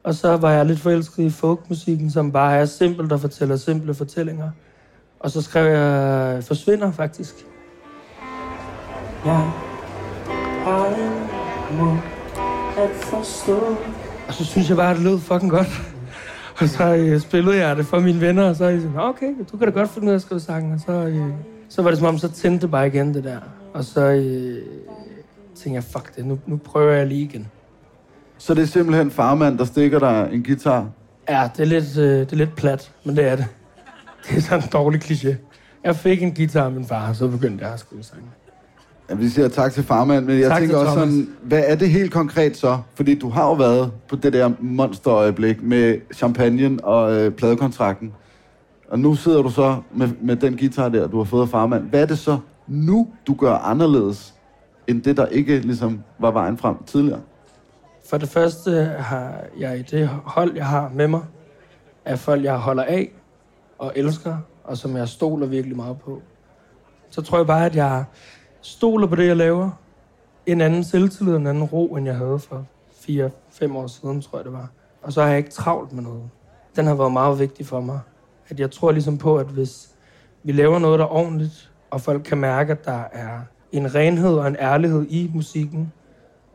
Og 0.05 0.15
så 0.15 0.37
var 0.37 0.51
jeg 0.51 0.67
lidt 0.67 0.81
forelsket 0.81 1.23
i 1.23 1.31
folkmusikken, 1.31 2.11
som 2.11 2.33
bare 2.33 2.57
er 2.57 2.65
simpelt 2.65 3.13
og 3.13 3.21
fortæller 3.21 3.57
simple 3.57 3.95
fortællinger. 3.95 4.51
Og 5.21 5.31
så 5.31 5.43
skrev 5.43 5.73
jeg 5.73 6.45
Forsvinder, 6.45 6.93
faktisk. 6.93 7.35
Ja. 9.27 9.41
Jeg 10.67 11.79
må 11.79 11.97
at 12.83 12.91
forstå. 12.91 13.77
Og 14.29 14.35
så 14.35 14.45
synes 14.45 14.69
jeg 14.69 14.77
bare, 14.77 14.91
at 14.91 14.97
det 14.97 15.05
lød 15.05 15.19
fucking 15.19 15.51
godt. 15.51 15.69
Og 16.61 16.69
så 16.69 16.95
øh, 16.95 17.21
spillede 17.21 17.57
jeg 17.57 17.77
det 17.77 17.87
for 17.87 18.01
mine 18.01 18.21
venner, 18.21 18.49
og 18.49 18.57
så 18.57 18.65
er 18.65 18.71
de 18.71 18.83
sådan, 18.83 18.99
okay, 18.99 19.35
du 19.53 19.57
kan 19.57 19.67
da 19.69 19.73
godt 19.73 19.91
finde 19.91 20.07
ud 20.07 20.11
af 20.11 20.17
at 20.17 20.23
skrive 20.23 20.41
sangen. 20.41 20.73
Og 20.73 20.81
så, 20.81 20.93
øh, 20.93 21.27
så 21.69 21.83
var 21.83 21.91
det 21.91 21.99
som 21.99 22.09
om, 22.09 22.19
så 22.19 22.29
tændte 22.29 22.63
det 22.63 22.71
bare 22.71 22.87
igen 22.87 23.15
det 23.15 23.25
der. 23.25 23.39
Og 23.75 23.85
så 23.85 24.01
øh, 24.01 24.63
tænkte 25.55 25.75
jeg, 25.75 25.85
fuck 25.85 26.17
det, 26.17 26.27
nu, 26.27 26.39
nu 26.47 26.57
prøver 26.57 26.93
jeg 26.93 27.07
lige 27.07 27.23
igen. 27.23 27.49
Så 28.39 28.55
det 28.55 28.63
er 28.63 28.67
simpelthen 28.67 29.11
farmand, 29.11 29.59
der 29.59 29.65
stikker 29.65 29.99
dig 29.99 30.29
en 30.33 30.45
guitar? 30.45 30.89
Ja, 31.29 31.51
det 31.57 31.63
er 31.63 31.67
lidt, 31.67 31.99
øh, 31.99 32.21
det 32.21 32.33
er 32.33 32.37
lidt 32.37 32.57
plat, 32.57 32.93
men 33.05 33.17
det 33.17 33.29
er 33.29 33.37
det. 33.37 33.47
Det 34.29 34.37
er 34.37 34.41
sådan 34.41 34.63
en 34.63 34.69
dårlig 34.73 35.05
kliché. 35.05 35.35
Jeg 35.85 35.97
fik 35.97 36.23
en 36.23 36.35
guitar 36.35 36.65
af 36.65 36.73
min 36.73 36.85
far, 36.85 37.09
og 37.09 37.17
så 37.17 37.29
begyndte 37.29 37.65
jeg 37.65 37.75
at 37.75 37.81
skrive 37.81 38.03
sange. 38.03 38.25
Ja, 39.11 39.15
vi 39.15 39.29
siger 39.29 39.49
tak 39.49 39.73
til 39.73 39.83
farmand, 39.83 40.27
men 40.27 40.41
jeg 40.41 40.49
Tak 40.49 40.61
tænker 40.61 40.77
også 40.77 40.93
Thomas. 40.93 41.09
sådan, 41.09 41.29
hvad 41.43 41.63
er 41.67 41.75
det 41.75 41.91
helt 41.91 42.13
konkret 42.13 42.57
så? 42.57 42.79
Fordi 42.95 43.19
du 43.19 43.29
har 43.29 43.45
jo 43.47 43.53
været 43.53 43.93
på 44.09 44.17
det 44.17 44.33
der 44.33 44.51
monsterøjeblik 44.61 45.63
med 45.63 45.99
champagne 46.15 46.85
og 46.85 47.13
øh, 47.13 47.33
pladekontrakten. 47.33 48.13
Og 48.89 48.99
nu 48.99 49.15
sidder 49.15 49.43
du 49.43 49.51
så 49.51 49.77
med, 49.95 50.09
med 50.23 50.37
den 50.37 50.57
guitar 50.57 50.89
der, 50.89 51.09
du 51.09 51.17
har 51.17 51.25
fået 51.25 51.43
af 51.43 51.49
farmand. 51.49 51.91
Hvad 51.91 52.03
er 52.03 52.07
det 52.07 52.19
så 52.19 52.39
nu, 52.67 53.09
du 53.27 53.35
gør 53.35 53.55
anderledes, 53.55 54.35
end 54.87 55.03
det, 55.03 55.17
der 55.17 55.27
ikke 55.27 55.59
ligesom 55.59 56.01
var 56.19 56.31
vejen 56.31 56.59
frem 56.59 56.77
tidligere? 56.87 57.21
For 58.11 58.19
det 58.19 58.29
første 58.29 58.85
har 58.99 59.33
jeg 59.59 59.79
i 59.79 59.83
det 59.83 60.09
hold, 60.09 60.57
jeg 60.57 60.67
har 60.67 60.91
med 60.95 61.09
mig, 61.09 61.21
er 62.05 62.17
folk, 62.17 62.45
jeg 62.45 62.57
holder 62.57 62.83
af 62.83 63.11
og 63.79 63.93
elsker, 63.97 64.37
og 64.65 64.77
som 64.77 64.97
jeg 64.97 65.09
stoler 65.09 65.47
virkelig 65.47 65.77
meget 65.77 65.97
på. 66.05 66.23
Så 67.11 67.23
tror 67.23 67.39
jeg 67.39 67.47
bare, 67.47 67.67
at 67.67 67.77
jeg 67.77 68.05
stoler 68.63 69.07
på 69.07 69.17
det, 69.17 69.27
jeg 69.27 69.37
laver. 69.37 69.71
En 70.47 70.61
anden 70.61 70.85
selvtillid, 70.85 71.37
en 71.37 71.47
anden 71.47 71.65
ro, 71.65 71.97
end 71.97 72.07
jeg 72.07 72.17
havde 72.17 72.39
for 72.39 72.65
4-5 72.93 73.77
år 73.77 73.87
siden, 73.87 74.23
tror 74.23 74.39
jeg 74.39 74.45
det 74.45 74.53
var. 74.53 74.69
Og 75.03 75.13
så 75.13 75.23
har 75.23 75.29
jeg 75.29 75.39
ikke 75.39 75.51
travlt 75.51 75.93
med 75.93 76.03
noget. 76.03 76.23
Den 76.77 76.87
har 76.87 76.95
været 76.95 77.13
meget 77.13 77.39
vigtig 77.39 77.67
for 77.67 77.81
mig. 77.81 78.01
At 78.49 78.61
jeg 78.61 78.71
tror 78.71 78.93
ligesom 78.93 79.19
på, 79.19 79.37
at 79.37 79.47
hvis 79.47 79.89
vi 80.43 80.53
laver 80.53 80.79
noget, 80.79 80.99
der 80.99 81.05
er 81.05 81.13
ordentligt, 81.13 81.71
og 81.91 82.01
folk 82.01 82.23
kan 82.23 82.39
mærke, 82.39 82.73
at 82.73 82.85
der 82.85 83.03
er 83.13 83.41
en 83.73 83.95
renhed 83.95 84.35
og 84.35 84.47
en 84.49 84.57
ærlighed 84.59 85.07
i 85.09 85.31
musikken, 85.35 85.93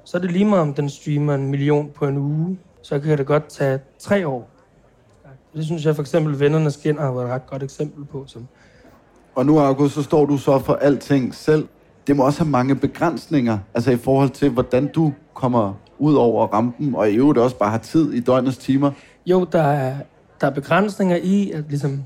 så 0.04 0.18
er 0.18 0.22
det 0.22 0.32
lige 0.32 0.46
meget, 0.46 0.62
om 0.62 0.74
den 0.74 0.90
streamer 0.90 1.36
en 1.36 1.50
million 1.50 1.90
på 1.96 2.08
en 2.08 2.18
uge. 2.18 2.60
Så 2.82 3.00
kan 3.00 3.18
det 3.18 3.26
godt 3.26 3.48
tage 3.48 3.80
tre 4.00 4.28
år. 4.28 4.50
Det 5.54 5.66
synes 5.66 5.86
jeg 5.86 5.96
for 5.96 6.04
eksempel, 6.04 6.40
Vennerne 6.40 6.72
Skinner 6.72 7.02
har 7.02 7.12
været 7.12 7.26
et 7.26 7.32
ret 7.32 7.48
godt 7.48 7.64
eksempel 7.64 8.06
på. 8.06 8.24
Som, 8.28 8.48
Og 9.36 9.46
nu, 9.46 9.60
August, 9.60 9.94
så 9.94 10.04
står 10.04 10.26
du 10.26 10.38
så 10.38 10.60
for 10.60 10.74
alting 10.74 11.36
selv. 11.36 11.68
Det 12.08 12.16
må 12.16 12.26
også 12.26 12.40
have 12.40 12.50
mange 12.50 12.76
begrænsninger, 12.76 13.58
altså 13.74 13.92
i 13.92 13.98
forhold 13.98 14.30
til, 14.30 14.50
hvordan 14.50 14.88
du 14.88 15.14
kommer 15.34 15.74
ud 16.00 16.14
over 16.16 16.48
rampen, 16.48 16.96
og 16.96 17.12
i 17.12 17.16
øvrigt 17.16 17.40
også 17.40 17.58
bare 17.58 17.72
har 17.72 17.78
tid 17.78 18.14
i 18.14 18.20
døgnets 18.20 18.58
timer. 18.58 18.92
jo, 19.26 19.48
der 19.52 19.62
er, 19.62 19.96
der 20.42 20.48
er 20.48 20.52
begrænsninger 20.52 21.16
i, 21.16 21.52
at 21.52 21.64
ligesom, 21.70 22.04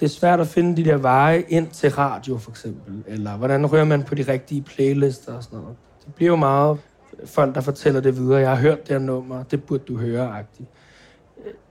det 0.00 0.06
er 0.06 0.10
svært 0.10 0.40
at 0.40 0.46
finde 0.46 0.76
de 0.76 0.84
der 0.90 0.96
veje 0.96 1.44
ind 1.48 1.68
til 1.68 1.90
radio, 1.90 2.38
for 2.38 2.50
eksempel. 2.50 3.02
Eller 3.06 3.36
hvordan 3.36 3.72
rører 3.72 3.84
man 3.84 4.02
på 4.02 4.14
de 4.14 4.22
rigtige 4.22 4.62
playlister 4.62 5.32
og 5.32 5.42
sådan 5.42 5.58
noget. 5.58 5.76
Det 6.06 6.14
bliver 6.14 6.30
jo 6.30 6.36
meget 6.36 6.78
folk, 7.24 7.54
der 7.54 7.60
fortæller 7.60 8.00
det 8.00 8.16
videre. 8.16 8.40
Jeg 8.40 8.48
har 8.48 8.56
hørt 8.56 8.78
det 8.78 8.88
her 8.88 8.98
nummer, 8.98 9.42
det 9.42 9.64
burde 9.64 9.82
du 9.88 9.98
høre, 9.98 10.38
agtigt. 10.38 10.68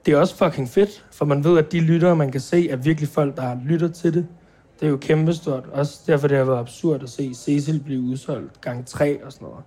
Det 0.05 0.13
er 0.13 0.17
også 0.17 0.35
fucking 0.35 0.69
fedt, 0.69 1.05
for 1.11 1.25
man 1.25 1.43
ved, 1.43 1.57
at 1.57 1.71
de 1.71 1.79
lyttere, 1.79 2.15
man 2.15 2.31
kan 2.31 2.41
se, 2.41 2.69
er 2.69 2.75
virkelig 2.75 3.09
folk, 3.09 3.37
der 3.37 3.57
lytter 3.65 3.87
til 3.87 4.13
det. 4.13 4.27
Det 4.83 4.87
er 4.87 4.91
jo 4.91 4.97
kæmpestort. 4.97 5.63
Også 5.71 5.99
derfor 6.07 6.27
det 6.27 6.37
har 6.37 6.45
været 6.45 6.59
absurd 6.59 7.03
at 7.03 7.09
se 7.09 7.33
Cecil 7.33 7.79
blive 7.85 8.01
udsolgt 8.01 8.61
gang 8.61 8.85
3 8.87 9.25
og 9.25 9.31
sådan 9.31 9.45
noget. 9.45 9.63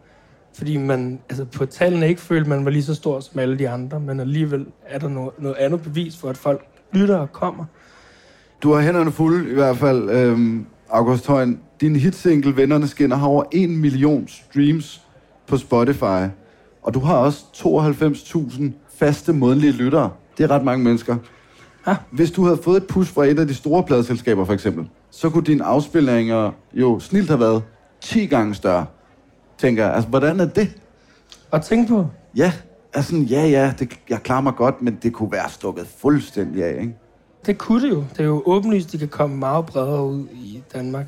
Fordi 0.54 0.76
man, 0.76 1.20
altså 1.28 1.44
på 1.44 1.66
tallene 1.66 2.08
ikke 2.08 2.20
følte, 2.20 2.48
man 2.48 2.64
var 2.64 2.70
lige 2.70 2.82
så 2.82 2.94
stor 2.94 3.20
som 3.20 3.38
alle 3.38 3.58
de 3.58 3.68
andre, 3.68 4.00
men 4.00 4.20
alligevel 4.20 4.66
er 4.86 4.98
der 4.98 5.08
noget, 5.08 5.30
noget 5.38 5.56
andet 5.56 5.82
bevis 5.82 6.16
for, 6.16 6.28
at 6.28 6.36
folk 6.36 6.66
lytter 6.92 7.16
og 7.16 7.32
kommer. 7.32 7.64
Du 8.62 8.72
har 8.72 8.80
hænderne 8.80 9.12
fulde 9.12 9.50
i 9.50 9.54
hvert 9.54 9.76
fald, 9.76 10.10
øhm, 10.10 10.66
August 10.90 11.26
Højen. 11.26 11.60
Din 11.80 11.96
hitsingle 11.96 12.56
Vennerne 12.56 12.86
Skinner 12.86 13.16
har 13.16 13.26
over 13.26 13.44
1 13.52 13.70
million 13.70 14.28
streams 14.28 15.02
på 15.46 15.56
Spotify. 15.56 16.28
Og 16.82 16.94
du 16.94 17.00
har 17.00 17.16
også 17.16 17.44
92.000 17.54 18.64
faste 18.94 19.32
månedlige 19.32 19.72
lyttere. 19.72 20.10
Det 20.38 20.44
er 20.44 20.50
ret 20.50 20.64
mange 20.64 20.84
mennesker. 20.84 21.16
Ja. 21.86 21.96
Hvis 22.10 22.30
du 22.30 22.44
havde 22.44 22.58
fået 22.62 22.76
et 22.76 22.86
push 22.86 23.14
fra 23.14 23.24
et 23.24 23.38
af 23.38 23.46
de 23.46 23.54
store 23.54 23.82
pladeselskaber 23.82 24.44
for 24.44 24.52
eksempel, 24.52 24.88
så 25.10 25.30
kunne 25.30 25.44
dine 25.44 25.64
afspilninger 25.64 26.50
jo 26.74 27.00
snilt 27.00 27.28
have 27.28 27.40
været 27.40 27.62
10 28.00 28.26
gange 28.26 28.54
større. 28.54 28.86
Tænker 29.58 29.84
jeg, 29.84 29.94
altså 29.94 30.08
hvordan 30.08 30.40
er 30.40 30.46
det? 30.46 30.76
Og 31.50 31.64
tænk 31.64 31.88
på, 31.88 32.06
Ja, 32.36 32.52
altså 32.94 33.16
ja, 33.16 33.46
ja, 33.46 33.74
det, 33.78 33.98
jeg 34.10 34.22
klarer 34.22 34.40
mig 34.40 34.54
godt, 34.56 34.82
men 34.82 34.98
det 35.02 35.12
kunne 35.12 35.32
være 35.32 35.50
stukket 35.50 35.86
fuldstændig 35.86 36.64
af, 36.64 36.80
ikke? 36.80 36.96
det 37.46 37.58
kunne 37.58 37.82
det 37.82 37.90
jo. 37.90 38.04
Det 38.12 38.20
er 38.20 38.24
jo 38.24 38.42
åbenlyst, 38.46 38.92
de 38.92 38.98
kan 38.98 39.08
komme 39.08 39.36
meget 39.36 39.66
bredere 39.66 40.04
ud 40.04 40.26
i 40.32 40.62
Danmark. 40.74 41.06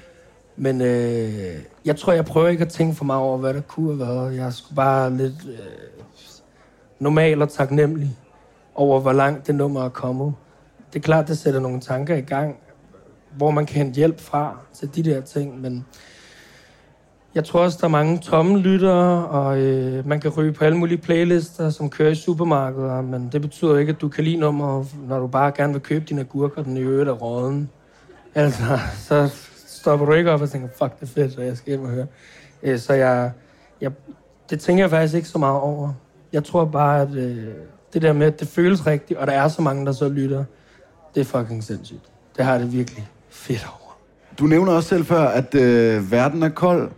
Men 0.56 0.80
øh, 0.80 1.54
jeg 1.84 1.96
tror, 1.96 2.12
jeg 2.12 2.24
prøver 2.24 2.48
ikke 2.48 2.64
at 2.64 2.68
tænke 2.68 2.94
for 2.94 3.04
meget 3.04 3.22
over, 3.22 3.38
hvad 3.38 3.54
der 3.54 3.60
kunne 3.60 3.88
have 3.88 3.98
været. 3.98 4.36
Jeg 4.36 4.52
skulle 4.52 4.76
bare 4.76 5.16
lidt 5.16 5.34
øh, 5.48 5.58
normal 6.98 7.42
og 7.42 7.48
taknemmelig 7.48 8.16
over, 8.74 9.00
hvor 9.00 9.12
langt 9.12 9.46
det 9.46 9.54
nummer 9.54 9.84
er 9.84 9.88
kommet. 9.88 10.34
Det 10.92 10.98
er 10.98 11.02
klart, 11.02 11.28
det 11.28 11.38
sætter 11.38 11.60
nogle 11.60 11.80
tanker 11.80 12.16
i 12.16 12.20
gang, 12.20 12.56
hvor 13.38 13.50
man 13.50 13.66
kan 13.66 13.76
hente 13.76 13.96
hjælp 13.96 14.20
fra 14.20 14.58
til 14.74 14.94
de 14.94 15.02
der 15.02 15.20
ting, 15.20 15.60
men 15.60 15.86
jeg 17.34 17.44
tror 17.44 17.60
også, 17.60 17.78
der 17.80 17.84
er 17.84 17.88
mange 17.88 18.18
tomme 18.18 18.58
lyttere, 18.58 19.26
og 19.26 19.58
øh, 19.58 20.06
man 20.06 20.20
kan 20.20 20.30
ryge 20.30 20.52
på 20.52 20.64
alle 20.64 20.78
mulige 20.78 20.98
playlister, 20.98 21.70
som 21.70 21.90
kører 21.90 22.10
i 22.10 22.14
supermarkeder, 22.14 23.00
men 23.00 23.28
det 23.32 23.40
betyder 23.40 23.78
ikke, 23.78 23.90
at 23.90 24.00
du 24.00 24.08
kan 24.08 24.24
lide 24.24 24.36
nummer, 24.36 24.84
når 25.08 25.18
du 25.18 25.26
bare 25.26 25.52
gerne 25.56 25.72
vil 25.72 25.82
købe 25.82 26.04
dine 26.04 26.20
agurker, 26.20 26.62
den 26.62 26.76
i 26.76 26.80
øvrigt 26.80 27.08
er 27.08 27.12
råden. 27.12 27.70
Altså, 28.34 28.78
så 29.08 29.30
stopper 29.66 30.06
du 30.06 30.12
ikke 30.12 30.30
op 30.30 30.40
og 30.40 30.50
tænker, 30.50 30.68
fuck, 30.78 31.00
det 31.00 31.02
er 31.02 31.12
fedt, 31.12 31.38
og 31.38 31.46
jeg 31.46 31.56
skal 31.56 31.70
hjem 31.70 31.82
og 31.82 31.90
høre. 31.90 32.06
Øh, 32.62 32.78
så 32.78 32.92
jeg, 32.92 33.32
jeg, 33.80 33.92
det 34.50 34.60
tænker 34.60 34.82
jeg 34.82 34.90
faktisk 34.90 35.14
ikke 35.14 35.28
så 35.28 35.38
meget 35.38 35.60
over. 35.60 35.92
Jeg 36.32 36.44
tror 36.44 36.64
bare, 36.64 37.02
at 37.02 37.14
øh, 37.14 37.44
det 37.92 38.02
der 38.02 38.12
med, 38.12 38.26
at 38.26 38.40
det 38.40 38.48
føles 38.48 38.86
rigtigt, 38.86 39.20
og 39.20 39.26
der 39.26 39.32
er 39.32 39.48
så 39.48 39.62
mange, 39.62 39.86
der 39.86 39.92
så 39.92 40.08
lytter, 40.08 40.44
det 41.14 41.20
er 41.20 41.24
fucking 41.24 41.64
sindssygt. 41.64 42.10
Det 42.36 42.44
har 42.44 42.58
det 42.58 42.72
virkelig 42.72 43.08
fedt 43.38 43.66
over. 43.66 43.98
Du 44.38 44.44
nævner 44.44 44.72
også 44.72 44.88
selv 44.88 45.04
før, 45.04 45.20
at 45.20 45.54
øh, 45.54 46.12
verden 46.12 46.42
er 46.42 46.48
kold. 46.48 46.90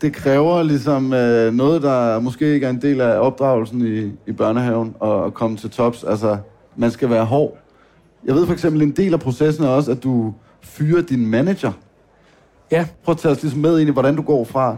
Det 0.00 0.12
kræver 0.12 0.62
ligesom 0.62 1.12
øh, 1.12 1.54
noget, 1.54 1.82
der 1.82 2.20
måske 2.20 2.54
ikke 2.54 2.66
er 2.66 2.70
en 2.70 2.82
del 2.82 3.00
af 3.00 3.18
opdragelsen 3.18 3.86
i, 3.86 4.30
i 4.30 4.32
børnehaven, 4.32 4.94
og 5.00 5.26
at 5.26 5.34
komme 5.34 5.56
til 5.56 5.70
tops. 5.70 6.04
Altså, 6.04 6.36
man 6.76 6.90
skal 6.90 7.10
være 7.10 7.24
hård. 7.24 7.58
Jeg 8.24 8.34
ved 8.34 8.46
for 8.46 8.52
eksempel, 8.52 8.82
en 8.82 8.90
del 8.90 9.14
af 9.14 9.20
processen 9.20 9.64
er 9.64 9.68
også, 9.68 9.90
at 9.90 10.02
du 10.02 10.34
fyrer 10.60 11.02
din 11.02 11.26
manager. 11.26 11.72
Ja, 12.70 12.86
Prøv 13.04 13.12
at 13.12 13.18
tage 13.18 13.32
os 13.32 13.42
ligesom 13.42 13.60
med 13.60 13.80
ind 13.80 13.88
i, 13.88 13.92
hvordan 13.92 14.16
du 14.16 14.22
går 14.22 14.44
fra, 14.44 14.76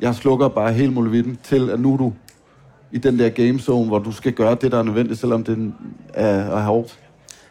jeg 0.00 0.14
slukker 0.14 0.48
bare 0.48 0.72
hele 0.72 0.92
muligheden, 0.92 1.38
til 1.42 1.70
at 1.70 1.80
nu 1.80 1.92
er 1.92 1.96
du 1.96 2.12
i 2.92 2.98
den 2.98 3.18
der 3.18 3.28
gamezone, 3.28 3.86
hvor 3.86 3.98
du 3.98 4.12
skal 4.12 4.32
gøre 4.32 4.54
det, 4.54 4.72
der 4.72 4.78
er 4.78 4.82
nødvendigt, 4.82 5.20
selvom 5.20 5.44
det 5.44 5.72
er, 6.14 6.26
er 6.26 6.62
hårdt. 6.62 6.98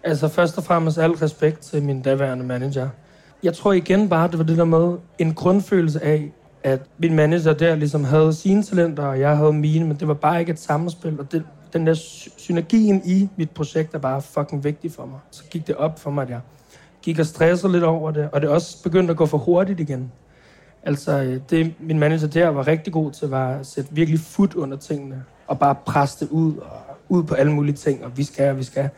Altså 0.03 0.27
først 0.27 0.57
og 0.57 0.63
fremmest 0.63 0.97
al 0.97 1.11
respekt 1.11 1.59
til 1.59 1.83
min 1.83 2.01
daværende 2.01 2.45
manager. 2.45 2.89
Jeg 3.43 3.53
tror 3.53 3.73
igen 3.73 4.09
bare, 4.09 4.27
det 4.27 4.37
var 4.37 4.43
det 4.43 4.57
der 4.57 4.65
med 4.65 4.97
en 5.19 5.33
grundfølelse 5.33 6.03
af, 6.03 6.31
at 6.63 6.81
min 6.97 7.15
manager 7.15 7.53
der 7.53 7.75
ligesom 7.75 8.03
havde 8.03 8.33
sine 8.33 8.63
talenter, 8.63 9.03
og 9.03 9.19
jeg 9.19 9.37
havde 9.37 9.53
mine, 9.53 9.85
men 9.87 9.97
det 9.97 10.07
var 10.07 10.13
bare 10.13 10.39
ikke 10.39 10.51
et 10.51 10.59
samspil. 10.59 11.19
Og 11.19 11.31
det, 11.31 11.43
den 11.73 11.87
der 11.87 11.93
sy- 11.93 12.27
synergien 12.37 13.01
i 13.05 13.29
mit 13.35 13.49
projekt 13.49 13.93
er 13.93 13.99
bare 13.99 14.21
fucking 14.21 14.63
vigtig 14.63 14.91
for 14.91 15.05
mig. 15.05 15.19
Så 15.31 15.43
gik 15.49 15.67
det 15.67 15.75
op 15.75 15.99
for 15.99 16.11
mig, 16.11 16.23
at 16.23 16.29
jeg 16.29 16.39
gik 17.01 17.19
og 17.19 17.25
stressede 17.25 17.71
lidt 17.71 17.83
over 17.83 18.11
det, 18.11 18.29
og 18.31 18.41
det 18.41 18.49
også 18.49 18.83
begyndte 18.83 19.11
at 19.11 19.17
gå 19.17 19.25
for 19.25 19.37
hurtigt 19.37 19.79
igen. 19.79 20.11
Altså, 20.83 21.19
øh, 21.21 21.41
det 21.49 21.73
min 21.79 21.99
manager 21.99 22.27
der 22.27 22.47
var 22.47 22.67
rigtig 22.67 22.93
god 22.93 23.11
til, 23.11 23.29
var 23.29 23.49
at 23.51 23.65
sætte 23.65 23.93
virkelig 23.93 24.19
fod 24.19 24.55
under 24.55 24.77
tingene, 24.77 25.23
og 25.47 25.59
bare 25.59 25.75
presse 25.85 26.25
det 26.25 26.31
ud, 26.31 26.57
og 26.57 26.79
ud 27.09 27.23
på 27.23 27.35
alle 27.35 27.51
mulige 27.51 27.75
ting, 27.75 28.05
og 28.05 28.17
vi 28.17 28.23
skal, 28.23 28.49
og 28.49 28.57
vi 28.57 28.63
skal. 28.63 28.89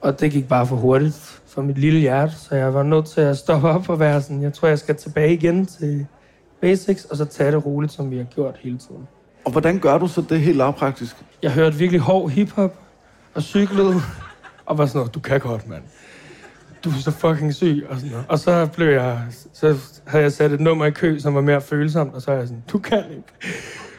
Og 0.00 0.20
det 0.20 0.32
gik 0.32 0.48
bare 0.48 0.66
for 0.66 0.76
hurtigt 0.76 1.40
for 1.46 1.62
mit 1.62 1.78
lille 1.78 2.00
hjerte, 2.00 2.32
så 2.32 2.54
jeg 2.54 2.74
var 2.74 2.82
nødt 2.82 3.06
til 3.06 3.20
at 3.20 3.36
stoppe 3.36 3.68
op 3.68 3.88
og 3.88 4.00
være 4.00 4.22
sådan, 4.22 4.42
jeg 4.42 4.52
tror, 4.52 4.68
jeg 4.68 4.78
skal 4.78 4.96
tilbage 4.96 5.34
igen 5.34 5.66
til 5.66 6.06
basics, 6.60 7.04
og 7.04 7.16
så 7.16 7.24
tage 7.24 7.52
det 7.52 7.66
roligt, 7.66 7.92
som 7.92 8.10
vi 8.10 8.16
har 8.16 8.24
gjort 8.24 8.56
hele 8.60 8.78
tiden. 8.78 9.08
Og 9.44 9.52
hvordan 9.52 9.78
gør 9.78 9.98
du 9.98 10.08
så 10.08 10.24
det 10.28 10.40
helt 10.40 10.56
lavpraktisk? 10.56 11.16
Jeg 11.42 11.52
hørte 11.52 11.76
virkelig 11.76 12.00
hård 12.00 12.30
hiphop, 12.30 12.74
og 13.34 13.42
cyklede, 13.42 13.94
og 14.66 14.78
var 14.78 14.86
sådan 14.86 14.98
noget, 14.98 15.14
du 15.14 15.20
kan 15.20 15.40
godt, 15.40 15.68
mand. 15.68 15.82
Du 16.84 16.90
er 16.90 16.94
så 16.94 17.10
fucking 17.10 17.54
syg, 17.54 17.86
og 17.88 17.96
sådan 17.96 18.10
noget. 18.10 18.26
Og 18.28 18.38
så 18.38 18.68
blev 18.74 18.88
jeg, 18.88 19.20
så 19.52 19.76
havde 20.06 20.24
jeg 20.24 20.32
sat 20.32 20.52
et 20.52 20.60
nummer 20.60 20.86
i 20.86 20.90
kø, 20.90 21.18
som 21.18 21.34
var 21.34 21.40
mere 21.40 21.60
følsomt, 21.60 22.14
og 22.14 22.22
så 22.22 22.30
er 22.32 22.36
jeg 22.36 22.48
sådan, 22.48 22.62
du 22.72 22.78
kan 22.78 23.04
ikke. 23.10 23.22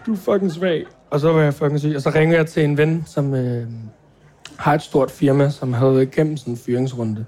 du 0.06 0.14
er 0.14 0.18
fucking 0.18 0.52
svag. 0.52 0.86
Og 1.10 1.20
så 1.20 1.34
var 1.34 1.42
jeg 1.42 1.54
fucking 1.54 1.80
syg. 1.80 1.94
Og 1.96 2.02
så 2.02 2.10
ringede 2.10 2.38
jeg 2.38 2.48
til 2.48 2.64
en 2.64 2.78
ven, 2.78 3.04
som 3.08 3.34
øh, 3.34 3.68
har 4.62 4.74
et 4.74 4.82
stort 4.82 5.12
firma, 5.12 5.50
som 5.50 5.74
havde 5.74 5.94
været 5.94 6.02
igennem 6.02 6.38
sådan 6.38 6.54
en 6.54 6.58
fyringsrunde. 6.58 7.26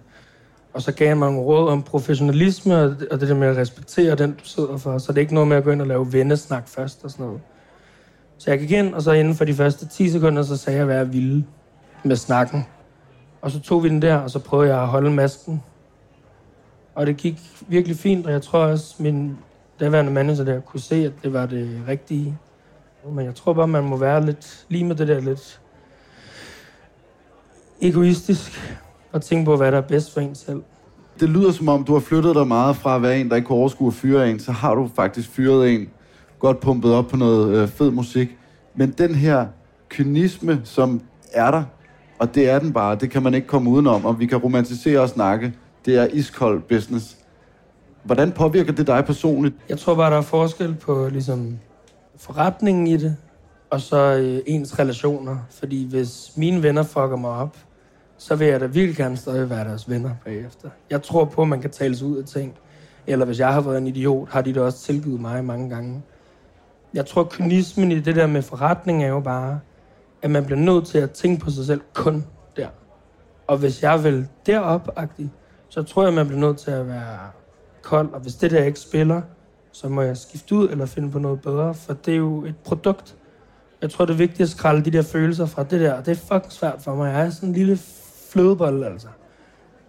Og 0.74 0.82
så 0.82 0.92
gav 0.92 1.08
han 1.08 1.18
mig 1.18 1.32
nogle 1.32 1.46
råd 1.46 1.70
om 1.70 1.84
professionalisme, 1.84 2.76
og 2.76 2.90
det, 2.90 3.08
og 3.10 3.20
det 3.20 3.30
der 3.30 3.36
med 3.36 3.48
at 3.48 3.58
respektere 3.58 4.16
den, 4.16 4.32
du 4.32 4.46
sidder 4.46 4.78
for. 4.78 4.98
Så 4.98 5.12
det 5.12 5.18
er 5.18 5.22
ikke 5.22 5.34
noget 5.34 5.48
med 5.48 5.58
at 5.58 5.64
gå 5.64 5.72
ind 5.72 5.82
og 5.82 5.88
lave 5.88 6.14
vennesnak 6.14 6.68
først 6.68 7.04
og 7.04 7.12
sådan 7.12 7.26
noget. 7.26 7.42
Så 8.38 8.52
jeg 8.52 8.60
gik 8.60 8.72
ind, 8.72 8.94
og 8.94 9.02
så 9.02 9.12
inden 9.12 9.36
for 9.36 9.46
de 9.46 9.54
første 9.54 9.88
10 9.88 10.10
sekunder, 10.10 10.44
så 10.44 10.58
sagde 10.58 10.78
jeg, 10.78 10.86
hvad 10.86 10.96
jeg 10.96 11.14
ville 11.14 11.46
med 12.04 12.16
snakken. 12.16 12.66
Og 13.42 13.52
så 13.52 13.60
tog 13.60 13.84
vi 13.84 13.90
den 13.90 14.02
der, 14.02 14.16
og 14.16 14.30
så 14.30 14.40
prøvede 14.40 14.70
jeg 14.74 14.82
at 14.82 14.88
holde 14.88 15.12
masken. 15.12 15.64
Og 16.96 17.08
det 17.08 17.18
gik 17.18 17.40
virkelig 17.68 17.98
fint, 17.98 18.26
og 18.26 18.32
jeg 18.32 18.42
tror 18.42 18.60
også, 18.60 18.96
min 19.00 19.38
daværende 19.80 20.12
manager 20.12 20.44
der 20.44 20.60
kunne 20.60 20.80
se, 20.80 20.96
at 20.96 21.12
det 21.24 21.34
var 21.34 21.46
det 21.46 21.82
rigtige. 21.88 22.38
Men 23.12 23.26
jeg 23.26 23.36
tror 23.36 23.54
bare, 23.54 23.68
man 23.68 23.84
må 23.84 23.98
være 23.98 24.26
lidt 24.26 24.66
lige 24.70 24.86
med 24.86 24.96
det 24.96 25.08
der 25.08 25.20
lidt 25.20 25.62
egoistisk 27.84 28.76
og 29.12 29.22
tænke 29.22 29.46
på, 29.46 29.58
hvad 29.58 29.72
der 29.72 29.78
er 29.78 29.82
bedst 29.82 30.14
for 30.14 30.22
en 30.22 30.36
selv. 30.36 30.62
Det 31.20 31.30
lyder 31.30 31.52
som 31.52 31.70
om, 31.70 31.84
du 31.84 31.94
har 31.94 32.00
flyttet 32.00 32.36
dig 32.36 32.48
meget 32.48 32.76
fra 32.76 32.96
at 32.96 33.02
være 33.02 33.20
en, 33.20 33.30
der 33.30 33.36
ikke 33.36 33.46
kunne 33.46 33.58
overskue 33.58 33.88
at 33.88 33.94
fyre 33.94 34.30
en, 34.30 34.40
så 34.40 34.52
har 34.52 34.76
du 34.76 34.90
faktisk 34.96 35.30
fyret 35.30 35.74
en, 35.74 35.90
godt 36.40 36.60
pumpet 36.60 36.94
op 36.94 37.08
på 37.08 37.18
noget 37.18 37.58
øh, 37.58 37.68
fed 37.68 37.92
musik. 37.92 38.38
Men 38.76 38.92
den 38.92 39.16
her 39.16 39.48
kynisme, 39.90 40.62
som 40.64 41.02
er 41.34 41.52
der, 41.52 41.64
og 42.20 42.36
det 42.36 42.50
er 42.50 42.60
den 42.60 42.74
bare, 42.74 42.96
det 42.96 43.10
kan 43.10 43.24
man 43.24 43.34
ikke 43.34 43.48
komme 43.48 43.70
udenom, 43.70 44.06
og 44.06 44.20
vi 44.20 44.26
kan 44.26 44.38
romantisere 44.38 45.00
og 45.00 45.10
snakke, 45.10 45.54
det 45.86 45.98
er 45.98 46.08
iskold 46.12 46.62
business. 46.62 47.18
Hvordan 48.04 48.32
påvirker 48.32 48.74
det 48.74 48.88
dig 48.88 49.06
personligt? 49.06 49.56
Jeg 49.70 49.80
tror 49.80 49.96
bare, 49.96 50.12
der 50.12 50.18
er 50.18 50.22
forskel 50.22 50.76
på 50.76 51.10
ligesom, 51.12 51.58
forretningen 52.18 52.88
i 52.88 52.98
det, 52.98 53.16
og 53.70 53.82
så 53.82 54.16
øh, 54.16 54.40
ens 54.46 54.80
relationer. 54.80 55.38
Fordi 55.50 55.88
hvis 55.90 56.32
mine 56.36 56.64
venner 56.64 56.84
fucker 56.84 57.16
mig 57.16 57.32
op, 57.32 57.58
så 58.24 58.36
vil 58.36 58.48
jeg 58.48 58.60
da 58.60 58.66
virkelig 58.66 58.96
gerne 58.96 59.18
stadig 59.18 59.50
være 59.50 59.66
deres 59.66 59.90
venner 59.90 60.12
bagefter. 60.26 60.70
Jeg 60.90 61.04
tror 61.04 61.26
på, 61.26 61.42
at 61.42 61.48
man 61.48 61.62
kan 61.62 61.70
tales 61.70 62.02
ud 62.02 62.18
af 62.18 62.26
ting. 62.26 62.56
Eller 63.08 63.26
hvis 63.26 63.40
jeg 63.40 63.54
har 63.54 63.62
været 63.62 63.78
en 63.78 63.88
idiot, 63.88 64.30
har 64.30 64.42
de 64.42 64.54
da 64.54 64.62
også 64.62 64.80
tilgivet 64.80 65.22
mig 65.22 65.46
mange 65.46 65.70
gange. 65.70 66.02
Jeg 66.94 67.06
tror, 67.06 67.24
kynismen 67.24 67.92
i 67.92 68.00
det 68.00 68.16
der 68.16 68.28
med 68.28 68.42
forretning 68.42 69.04
er 69.04 69.08
jo 69.08 69.20
bare, 69.20 69.60
at 70.22 70.32
man 70.32 70.46
bliver 70.46 70.60
nødt 70.60 70.88
til 70.88 70.98
at 70.98 71.12
tænke 71.12 71.46
på 71.46 71.52
sig 71.52 71.66
selv 71.66 71.82
kun 71.94 72.26
der. 72.58 72.68
Og 73.48 73.58
hvis 73.58 73.84
jeg 73.84 74.04
vil 74.04 74.28
derop 74.46 74.90
så 75.70 75.84
tror 75.84 76.04
jeg, 76.04 76.14
man 76.14 76.28
bliver 76.28 76.42
nødt 76.42 76.58
til 76.58 76.72
at 76.72 76.88
være 76.88 77.18
kold. 77.82 78.14
Og 78.14 78.20
hvis 78.20 78.36
det 78.36 78.52
der 78.52 78.64
ikke 78.64 78.80
spiller, 78.80 79.22
så 79.72 79.90
må 79.90 80.02
jeg 80.02 80.18
skifte 80.18 80.56
ud 80.56 80.70
eller 80.70 80.86
finde 80.86 81.12
på 81.12 81.20
noget 81.20 81.42
bedre, 81.42 81.74
for 81.74 81.94
det 81.94 82.14
er 82.14 82.18
jo 82.18 82.46
et 82.46 82.56
produkt. 82.66 83.16
Jeg 83.82 83.92
tror, 83.92 84.06
det 84.06 84.14
er 84.14 84.18
vigtigt 84.18 84.42
at 84.42 84.50
skralde 84.50 84.86
de 84.86 84.92
der 84.92 85.02
følelser 85.02 85.46
fra 85.46 85.64
det 85.64 85.82
der, 85.82 85.94
og 85.94 86.06
det 86.06 86.12
er 86.12 86.16
fucking 86.16 86.52
svært 86.52 86.82
for 86.82 86.96
mig. 86.96 87.14
Jeg 87.14 87.26
er 87.26 87.30
sådan 87.30 87.50
en 87.50 87.56
lille 87.56 87.78
flødebold, 88.34 88.84
altså. 88.84 89.08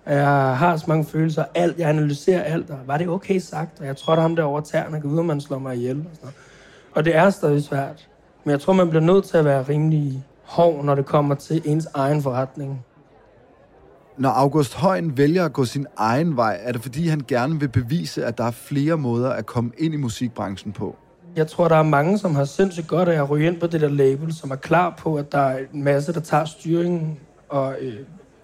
Jeg 0.07 0.57
har 0.57 0.77
så 0.77 0.85
mange 0.89 1.05
følelser, 1.05 1.45
alt, 1.55 1.79
jeg 1.79 1.89
analyserer 1.89 2.43
alt, 2.43 2.71
og 2.71 2.79
var 2.87 2.99
det 2.99 3.09
okay 3.09 3.39
sagt? 3.39 3.81
Og 3.81 3.87
jeg 3.87 3.97
tror, 3.97 4.15
ham 4.15 4.37
der 4.37 4.43
over 4.43 4.61
tæerne 4.61 5.01
kan 5.01 5.11
vide, 5.11 5.21
om 5.21 5.27
man 5.27 5.41
slår 5.41 5.59
mig 5.59 5.77
ihjel. 5.77 5.99
Og, 5.99 6.17
sådan 6.17 6.35
og 6.95 7.05
det 7.05 7.17
er 7.17 7.31
stadig 7.31 7.63
svært. 7.63 8.09
Men 8.45 8.51
jeg 8.51 8.61
tror, 8.61 8.73
man 8.73 8.89
bliver 8.89 9.03
nødt 9.03 9.25
til 9.25 9.37
at 9.37 9.45
være 9.45 9.63
rimelig 9.63 10.25
hård, 10.43 10.85
når 10.85 10.95
det 10.95 11.07
kommer 11.07 11.35
til 11.35 11.63
ens 11.65 11.89
egen 11.95 12.23
forretning. 12.23 12.85
Når 14.19 14.31
August 14.31 14.75
Højen 14.75 15.17
vælger 15.17 15.45
at 15.45 15.53
gå 15.53 15.65
sin 15.65 15.87
egen 15.97 16.37
vej, 16.37 16.59
er 16.63 16.73
det 16.73 16.83
fordi, 16.83 17.09
han 17.09 17.23
gerne 17.29 17.61
vil 17.61 17.69
bevise, 17.69 18.25
at 18.25 18.39
der 18.39 18.45
er 18.45 18.51
flere 18.51 18.97
måder 18.97 19.31
at 19.31 19.47
komme 19.47 19.71
ind 19.79 19.95
i 19.95 19.97
musikbranchen 19.97 20.73
på? 20.73 20.97
Jeg 21.37 21.47
tror, 21.47 21.69
der 21.69 21.77
er 21.77 21.83
mange, 21.83 22.19
som 22.19 22.35
har 22.35 22.45
sindssygt 22.45 22.87
godt 22.87 23.09
af 23.09 23.23
at 23.23 23.31
ryge 23.31 23.47
ind 23.47 23.61
på 23.61 23.67
det 23.67 23.81
der 23.81 23.89
label, 23.89 24.35
som 24.35 24.51
er 24.51 24.57
klar 24.57 24.95
på, 24.99 25.17
at 25.17 25.33
der 25.33 25.39
er 25.39 25.59
en 25.75 25.83
masse, 25.85 26.13
der 26.13 26.21
tager 26.21 26.45
styringen 26.45 27.19
og 27.49 27.75
øh, 27.81 27.95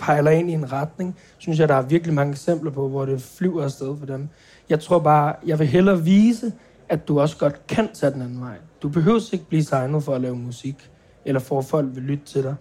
pejler 0.00 0.30
ind 0.30 0.50
i 0.50 0.52
en 0.52 0.72
retning. 0.72 1.16
Synes 1.38 1.58
jeg, 1.58 1.68
der 1.68 1.74
er 1.74 1.82
virkelig 1.82 2.14
mange 2.14 2.30
eksempler 2.30 2.70
på, 2.70 2.88
hvor 2.88 3.04
det 3.04 3.22
flyver 3.38 3.64
afsted 3.64 3.96
for 3.98 4.06
dem. 4.06 4.28
Jeg 4.68 4.80
tror 4.80 4.98
bare, 4.98 5.34
jeg 5.46 5.58
vil 5.58 5.66
hellere 5.66 6.04
vise, 6.04 6.52
at 6.88 7.08
du 7.08 7.20
også 7.20 7.36
godt 7.36 7.66
kan 7.66 7.88
tage 7.94 8.12
den 8.12 8.22
anden 8.22 8.40
vej. 8.40 8.56
Du 8.82 8.88
behøver 8.88 9.20
ikke 9.32 9.44
blive 9.48 9.64
signet 9.64 10.02
for 10.02 10.14
at 10.14 10.20
lave 10.20 10.36
musik, 10.36 10.90
eller 11.24 11.40
for 11.40 11.58
at 11.58 11.64
folk 11.64 11.86
vil 11.94 12.02
lytte 12.02 12.24
til 12.24 12.42
dig. 12.42 12.54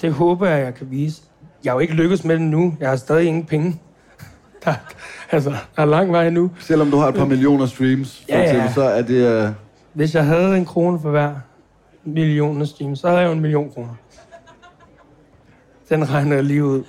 Det 0.00 0.12
håber 0.12 0.46
jeg, 0.46 0.64
jeg 0.64 0.74
kan 0.74 0.90
vise. 0.90 1.22
Jeg 1.64 1.72
har 1.72 1.76
jo 1.76 1.80
ikke 1.80 1.94
lykkes 1.94 2.24
med 2.24 2.34
det 2.34 2.42
nu. 2.42 2.76
Jeg 2.80 2.88
har 2.88 2.96
stadig 2.96 3.26
ingen 3.26 3.44
penge. 3.44 3.80
Der, 4.64 4.74
altså, 5.30 5.50
der 5.50 5.82
er 5.82 5.84
lang 5.84 6.12
vej 6.12 6.30
nu. 6.30 6.50
Selvom 6.58 6.90
du 6.90 6.96
har 6.96 7.08
et 7.08 7.14
par 7.14 7.24
millioner 7.24 7.66
streams, 7.66 8.24
for 8.30 8.36
ja, 8.36 8.42
eksempel, 8.42 8.66
ja. 8.66 8.72
så 8.72 8.82
er 8.82 9.02
det... 9.02 9.46
Uh... 9.46 9.52
Hvis 9.92 10.14
jeg 10.14 10.24
havde 10.24 10.56
en 10.56 10.64
krone 10.64 11.00
for 11.00 11.10
hver 11.10 11.34
million 12.04 12.66
streams, 12.66 12.98
så 12.98 13.08
havde 13.08 13.20
jeg 13.20 13.26
jo 13.26 13.32
en 13.32 13.40
million 13.40 13.70
kroner. 13.70 13.94
Den 15.90 16.10
regner 16.10 16.34
jeg 16.34 16.44
lige 16.44 16.64
ud. 16.64 16.82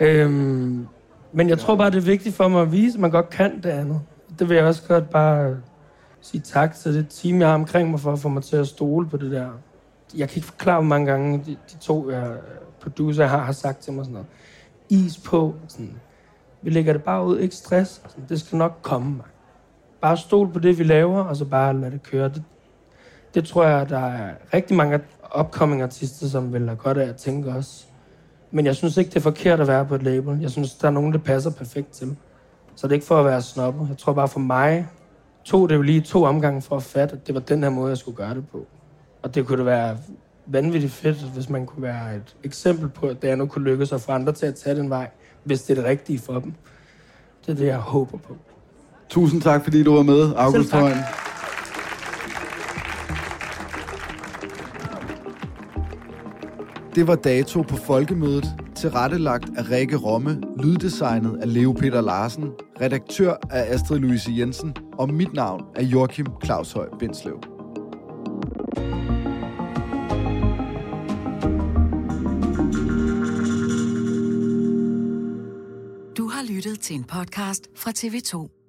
Øhm, 0.00 0.86
men 1.32 1.48
jeg 1.48 1.58
tror 1.58 1.76
bare, 1.76 1.90
det 1.90 1.96
er 1.96 2.00
vigtigt 2.00 2.34
for 2.34 2.48
mig 2.48 2.62
at 2.62 2.72
vise, 2.72 2.96
at 2.96 3.00
man 3.00 3.10
godt 3.10 3.30
kan 3.30 3.62
det 3.62 3.70
andet. 3.70 4.00
Det 4.38 4.48
vil 4.48 4.56
jeg 4.56 4.64
også 4.64 4.82
godt 4.88 5.10
bare 5.10 5.56
sige 6.20 6.40
tak 6.40 6.74
til 6.74 6.94
det 6.94 7.06
team, 7.08 7.40
jeg 7.40 7.48
har 7.48 7.54
omkring 7.54 7.90
mig, 7.90 8.00
for 8.00 8.12
at 8.12 8.18
få 8.18 8.28
mig 8.28 8.42
til 8.42 8.56
at 8.56 8.66
stole 8.66 9.08
på 9.08 9.16
det 9.16 9.30
der. 9.30 9.48
Jeg 10.16 10.28
kan 10.28 10.36
ikke 10.36 10.48
forklare, 10.48 10.76
hvor 10.76 10.88
mange 10.88 11.06
gange 11.06 11.42
de, 11.46 11.56
de 11.72 11.78
to 11.80 12.10
jeg, 12.10 12.36
producer, 12.80 13.22
jeg 13.22 13.30
har, 13.30 13.38
har 13.38 13.52
sagt 13.52 13.78
til 13.78 13.92
mig 13.92 14.04
sådan 14.04 14.12
noget. 14.12 14.28
Is 14.88 15.18
på. 15.18 15.54
Sådan, 15.68 16.00
vi 16.62 16.70
lægger 16.70 16.92
det 16.92 17.02
bare 17.02 17.26
ud, 17.26 17.38
ikke 17.38 17.54
stress. 17.54 18.02
Sådan, 18.08 18.24
det 18.28 18.40
skal 18.40 18.58
nok 18.58 18.78
komme. 18.82 19.10
Man. 19.10 19.26
Bare 20.00 20.16
stol 20.16 20.52
på 20.52 20.58
det, 20.58 20.78
vi 20.78 20.84
laver, 20.84 21.24
og 21.24 21.36
så 21.36 21.44
bare 21.44 21.80
lade 21.80 21.90
det 21.90 22.02
køre. 22.02 22.28
Det, 22.28 22.42
det 23.34 23.44
tror 23.44 23.64
jeg, 23.64 23.88
der 23.88 23.98
er 23.98 24.34
rigtig 24.54 24.76
mange 24.76 25.00
upcoming 25.40 25.82
artister, 25.82 26.26
som 26.26 26.52
vil 26.52 26.66
have 26.66 26.76
godt 26.76 26.98
af 26.98 27.08
at 27.08 27.16
tænke 27.16 27.50
også. 27.50 27.86
Men 28.50 28.66
jeg 28.66 28.76
synes 28.76 28.96
ikke, 28.96 29.08
det 29.08 29.16
er 29.16 29.20
forkert 29.20 29.60
at 29.60 29.68
være 29.68 29.86
på 29.86 29.94
et 29.94 30.02
label. 30.02 30.40
Jeg 30.40 30.50
synes, 30.50 30.74
der 30.74 30.88
er 30.88 30.92
nogen, 30.92 31.12
der 31.12 31.18
passer 31.18 31.50
perfekt 31.50 31.90
til. 31.90 32.16
Så 32.74 32.86
det 32.86 32.92
er 32.92 32.94
ikke 32.94 33.06
for 33.06 33.18
at 33.18 33.24
være 33.24 33.42
snobbet. 33.42 33.88
Jeg 33.88 33.98
tror 33.98 34.12
bare 34.12 34.28
for 34.28 34.40
mig, 34.40 34.88
tog 35.44 35.68
det 35.68 35.74
jo 35.74 35.82
lige 35.82 36.00
to 36.00 36.24
omgange 36.24 36.62
for 36.62 36.76
at 36.76 36.82
fatte, 36.82 37.16
at 37.16 37.26
det 37.26 37.34
var 37.34 37.40
den 37.40 37.62
her 37.62 37.70
måde, 37.70 37.88
jeg 37.88 37.98
skulle 37.98 38.16
gøre 38.16 38.34
det 38.34 38.48
på. 38.52 38.66
Og 39.22 39.34
det 39.34 39.46
kunne 39.46 39.58
det 39.58 39.66
være 39.66 39.96
vanvittigt 40.46 40.92
fedt, 40.92 41.16
hvis 41.16 41.48
man 41.48 41.66
kunne 41.66 41.82
være 41.82 42.16
et 42.16 42.36
eksempel 42.44 42.88
på, 42.88 43.06
at 43.06 43.22
det 43.22 43.38
nu 43.38 43.46
kunne 43.46 43.64
lykkes 43.64 43.92
at 43.92 44.00
få 44.00 44.12
andre 44.12 44.32
til 44.32 44.46
at 44.46 44.54
tage 44.54 44.76
den 44.76 44.90
vej, 44.90 45.08
hvis 45.44 45.62
det 45.62 45.78
er 45.78 45.82
det 45.82 45.90
rigtige 45.90 46.18
for 46.18 46.38
dem. 46.38 46.54
Det 47.46 47.52
er 47.52 47.56
det, 47.56 47.66
jeg 47.66 47.76
håber 47.76 48.18
på. 48.18 48.36
Tusind 49.08 49.42
tak, 49.42 49.64
fordi 49.64 49.82
du 49.82 49.94
var 49.94 50.02
med, 50.02 50.32
August 50.36 50.72
Højen. 50.72 50.98
Det 56.94 57.06
var 57.06 57.14
dato 57.14 57.62
på 57.62 57.76
folkemødet, 57.76 58.44
tilrettelagt 58.74 59.44
af 59.56 59.70
Rikke 59.70 59.96
Romme, 59.96 60.40
lyddesignet 60.58 61.38
af 61.42 61.54
Leo 61.54 61.72
Peter 61.72 62.00
Larsen, 62.00 62.48
redaktør 62.80 63.34
af 63.50 63.74
Astrid 63.74 63.98
Louise 63.98 64.30
Jensen, 64.38 64.76
og 64.98 65.14
mit 65.14 65.32
navn 65.32 65.64
er 65.76 65.82
Joachim 65.82 66.26
Claus 66.44 66.72
Høj 66.72 66.88
Bindslev. 66.98 67.40
Du 76.16 76.28
har 76.28 76.52
lyttet 76.54 76.80
til 76.80 76.96
en 76.96 77.04
podcast 77.04 77.68
fra 77.76 77.90
TV2. 77.90 78.59